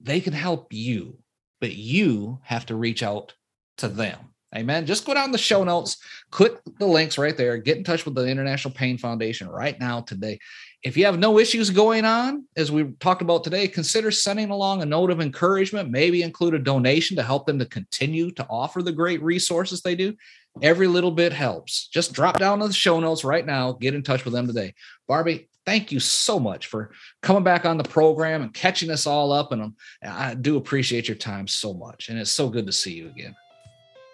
they 0.00 0.20
can 0.20 0.32
help 0.32 0.72
you 0.72 1.18
but 1.60 1.74
you 1.74 2.38
have 2.42 2.66
to 2.66 2.76
reach 2.76 3.02
out 3.02 3.34
to 3.78 3.88
them. 3.88 4.18
Amen. 4.54 4.86
Just 4.86 5.04
go 5.04 5.12
down 5.12 5.32
the 5.32 5.38
show 5.38 5.64
notes, 5.64 5.98
click 6.30 6.58
the 6.78 6.86
links 6.86 7.18
right 7.18 7.36
there, 7.36 7.58
get 7.58 7.76
in 7.76 7.84
touch 7.84 8.04
with 8.04 8.14
the 8.14 8.26
International 8.26 8.72
Pain 8.72 8.96
Foundation 8.96 9.48
right 9.48 9.78
now 9.78 10.00
today. 10.00 10.38
If 10.82 10.96
you 10.96 11.04
have 11.04 11.18
no 11.18 11.38
issues 11.38 11.68
going 11.68 12.04
on, 12.04 12.44
as 12.56 12.70
we 12.70 12.84
talked 13.00 13.22
about 13.22 13.42
today, 13.42 13.66
consider 13.66 14.10
sending 14.10 14.50
along 14.50 14.82
a 14.82 14.86
note 14.86 15.10
of 15.10 15.20
encouragement, 15.20 15.90
maybe 15.90 16.22
include 16.22 16.54
a 16.54 16.60
donation 16.60 17.16
to 17.16 17.24
help 17.24 17.44
them 17.44 17.58
to 17.58 17.66
continue 17.66 18.30
to 18.32 18.46
offer 18.48 18.82
the 18.82 18.92
great 18.92 19.20
resources 19.22 19.82
they 19.82 19.96
do. 19.96 20.14
Every 20.62 20.86
little 20.86 21.10
bit 21.10 21.32
helps. 21.32 21.88
Just 21.88 22.12
drop 22.12 22.38
down 22.38 22.60
to 22.60 22.68
the 22.68 22.72
show 22.72 23.00
notes 23.00 23.24
right 23.24 23.44
now, 23.44 23.72
get 23.72 23.94
in 23.94 24.02
touch 24.02 24.24
with 24.24 24.32
them 24.32 24.46
today. 24.46 24.74
Barby, 25.08 25.48
thank 25.66 25.90
you 25.90 26.00
so 26.00 26.38
much 26.38 26.68
for 26.68 26.92
coming 27.22 27.42
back 27.42 27.66
on 27.66 27.76
the 27.76 27.84
program 27.84 28.42
and 28.42 28.54
catching 28.54 28.90
us 28.90 29.06
all 29.06 29.32
up. 29.32 29.52
And 29.52 29.62
um, 29.62 29.76
I 30.02 30.34
do 30.34 30.56
appreciate 30.56 31.08
your 31.08 31.16
time 31.16 31.48
so 31.48 31.74
much. 31.74 32.08
And 32.08 32.18
it's 32.18 32.30
so 32.30 32.48
good 32.48 32.66
to 32.66 32.72
see 32.72 32.94
you 32.94 33.08
again. 33.08 33.34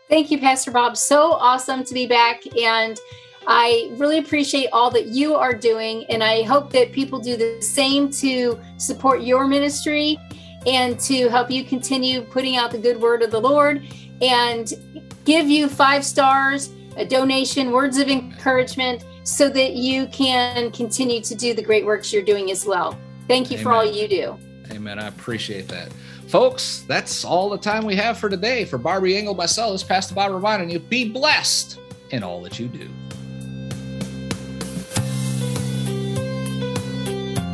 Thank 0.09 0.31
you, 0.31 0.39
Pastor 0.39 0.71
Bob. 0.71 0.97
So 0.97 1.33
awesome 1.33 1.85
to 1.85 1.95
be 1.95 2.07
back. 2.07 2.43
And 2.59 2.99
I 3.47 3.93
really 3.97 4.19
appreciate 4.19 4.69
all 4.73 4.91
that 4.91 5.07
you 5.07 5.35
are 5.35 5.53
doing. 5.53 6.05
And 6.09 6.25
I 6.25 6.43
hope 6.43 6.73
that 6.73 6.93
people 6.93 7.19
do 7.19 7.37
the 7.37 7.61
same 7.61 8.11
to 8.13 8.59
support 8.79 9.23
your 9.23 9.47
ministry 9.47 10.19
and 10.67 10.99
to 11.01 11.29
help 11.29 11.51
you 11.51 11.65
continue 11.65 12.23
putting 12.23 12.57
out 12.57 12.71
the 12.71 12.79
good 12.79 13.01
word 13.01 13.23
of 13.23 13.31
the 13.31 13.41
Lord 13.41 13.83
and 14.21 14.73
give 15.25 15.49
you 15.49 15.69
five 15.69 16.05
stars, 16.05 16.71
a 16.97 17.05
donation, 17.05 17.73
words 17.73 17.99
of 17.99 18.09
encouragement 18.09 19.05
so 19.25 19.49
that 19.49 19.75
you 19.75 20.07
can 20.09 20.71
continue 20.71 21.21
to 21.23 21.35
do 21.35 21.55
the 21.55 21.63
great 21.63 21.85
works 21.85 22.13
you're 22.13 22.23
doing 22.23 22.51
as 22.51 22.67
well. 22.67 22.99
Thank 23.29 23.51
you 23.51 23.57
Amen. 23.57 23.65
for 23.65 23.73
all 23.73 23.85
you 23.85 24.09
do. 24.09 24.39
Amen. 24.71 24.99
I 24.99 25.09
appreciate 25.09 25.69
that. 25.69 25.93
Folks, 26.29 26.85
that's 26.89 27.25
all 27.25 27.51
the 27.51 27.59
time 27.59 27.85
we 27.85 27.95
have 27.97 28.19
for 28.19 28.29
today. 28.31 28.65
For 28.65 28.79
Barby 28.79 29.17
Ingle, 29.17 29.35
myself, 29.35 29.73
this 29.73 29.83
Pastor 29.83 30.15
Bob 30.15 30.33
reminding 30.33 30.71
you 30.71 30.79
be 30.79 31.09
blessed 31.09 31.79
in 32.11 32.23
all 32.23 32.41
that 32.43 32.59
you 32.59 32.69
do. 32.69 32.89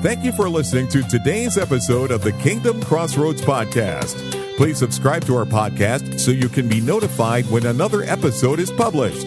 Thank 0.01 0.25
you 0.25 0.31
for 0.33 0.49
listening 0.49 0.87
to 0.91 1.03
today's 1.03 1.59
episode 1.59 2.13
of 2.13 2.23
the 2.23 2.31
Kingdom 2.35 2.81
Crossroads 2.85 3.43
Podcast. 3.43 4.17
Please 4.57 4.79
subscribe 4.79 5.25
to 5.25 5.35
our 5.35 5.45
podcast 5.45 6.21
so 6.21 6.31
you 6.31 6.49
can 6.49 6.69
be 6.69 6.81
notified 6.81 7.47
when 7.47 7.67
another 7.67 8.05
episode 8.05 8.61
is 8.61 8.71
published. 8.71 9.27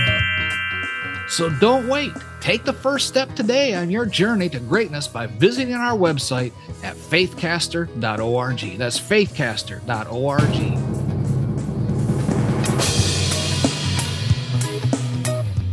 So 1.31 1.49
don't 1.49 1.87
wait. 1.87 2.11
Take 2.41 2.65
the 2.65 2.73
first 2.73 3.07
step 3.07 3.33
today 3.35 3.73
on 3.73 3.89
your 3.89 4.05
journey 4.05 4.49
to 4.49 4.59
greatness 4.59 5.07
by 5.07 5.27
visiting 5.27 5.73
our 5.73 5.97
website 5.97 6.51
at 6.83 6.97
faithcaster.org. 6.97 8.77
That's 8.77 8.99
faithcaster.org. 8.99 10.41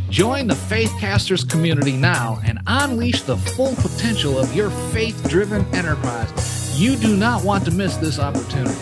Join 0.09 0.47
the 0.47 0.55
Faithcasters 0.55 1.49
community 1.49 1.97
now 1.97 2.39
and 2.45 2.59
unleash 2.65 3.23
the 3.23 3.37
full 3.37 3.75
potential 3.75 4.39
of 4.39 4.55
your 4.55 4.69
faith 4.91 5.27
driven 5.27 5.65
enterprise. 5.75 6.79
You 6.79 6.95
do 6.95 7.17
not 7.17 7.43
want 7.43 7.65
to 7.65 7.71
miss 7.71 7.97
this 7.97 8.17
opportunity. 8.17 8.79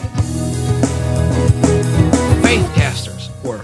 Faithcasters, 2.44 3.30
where 3.44 3.64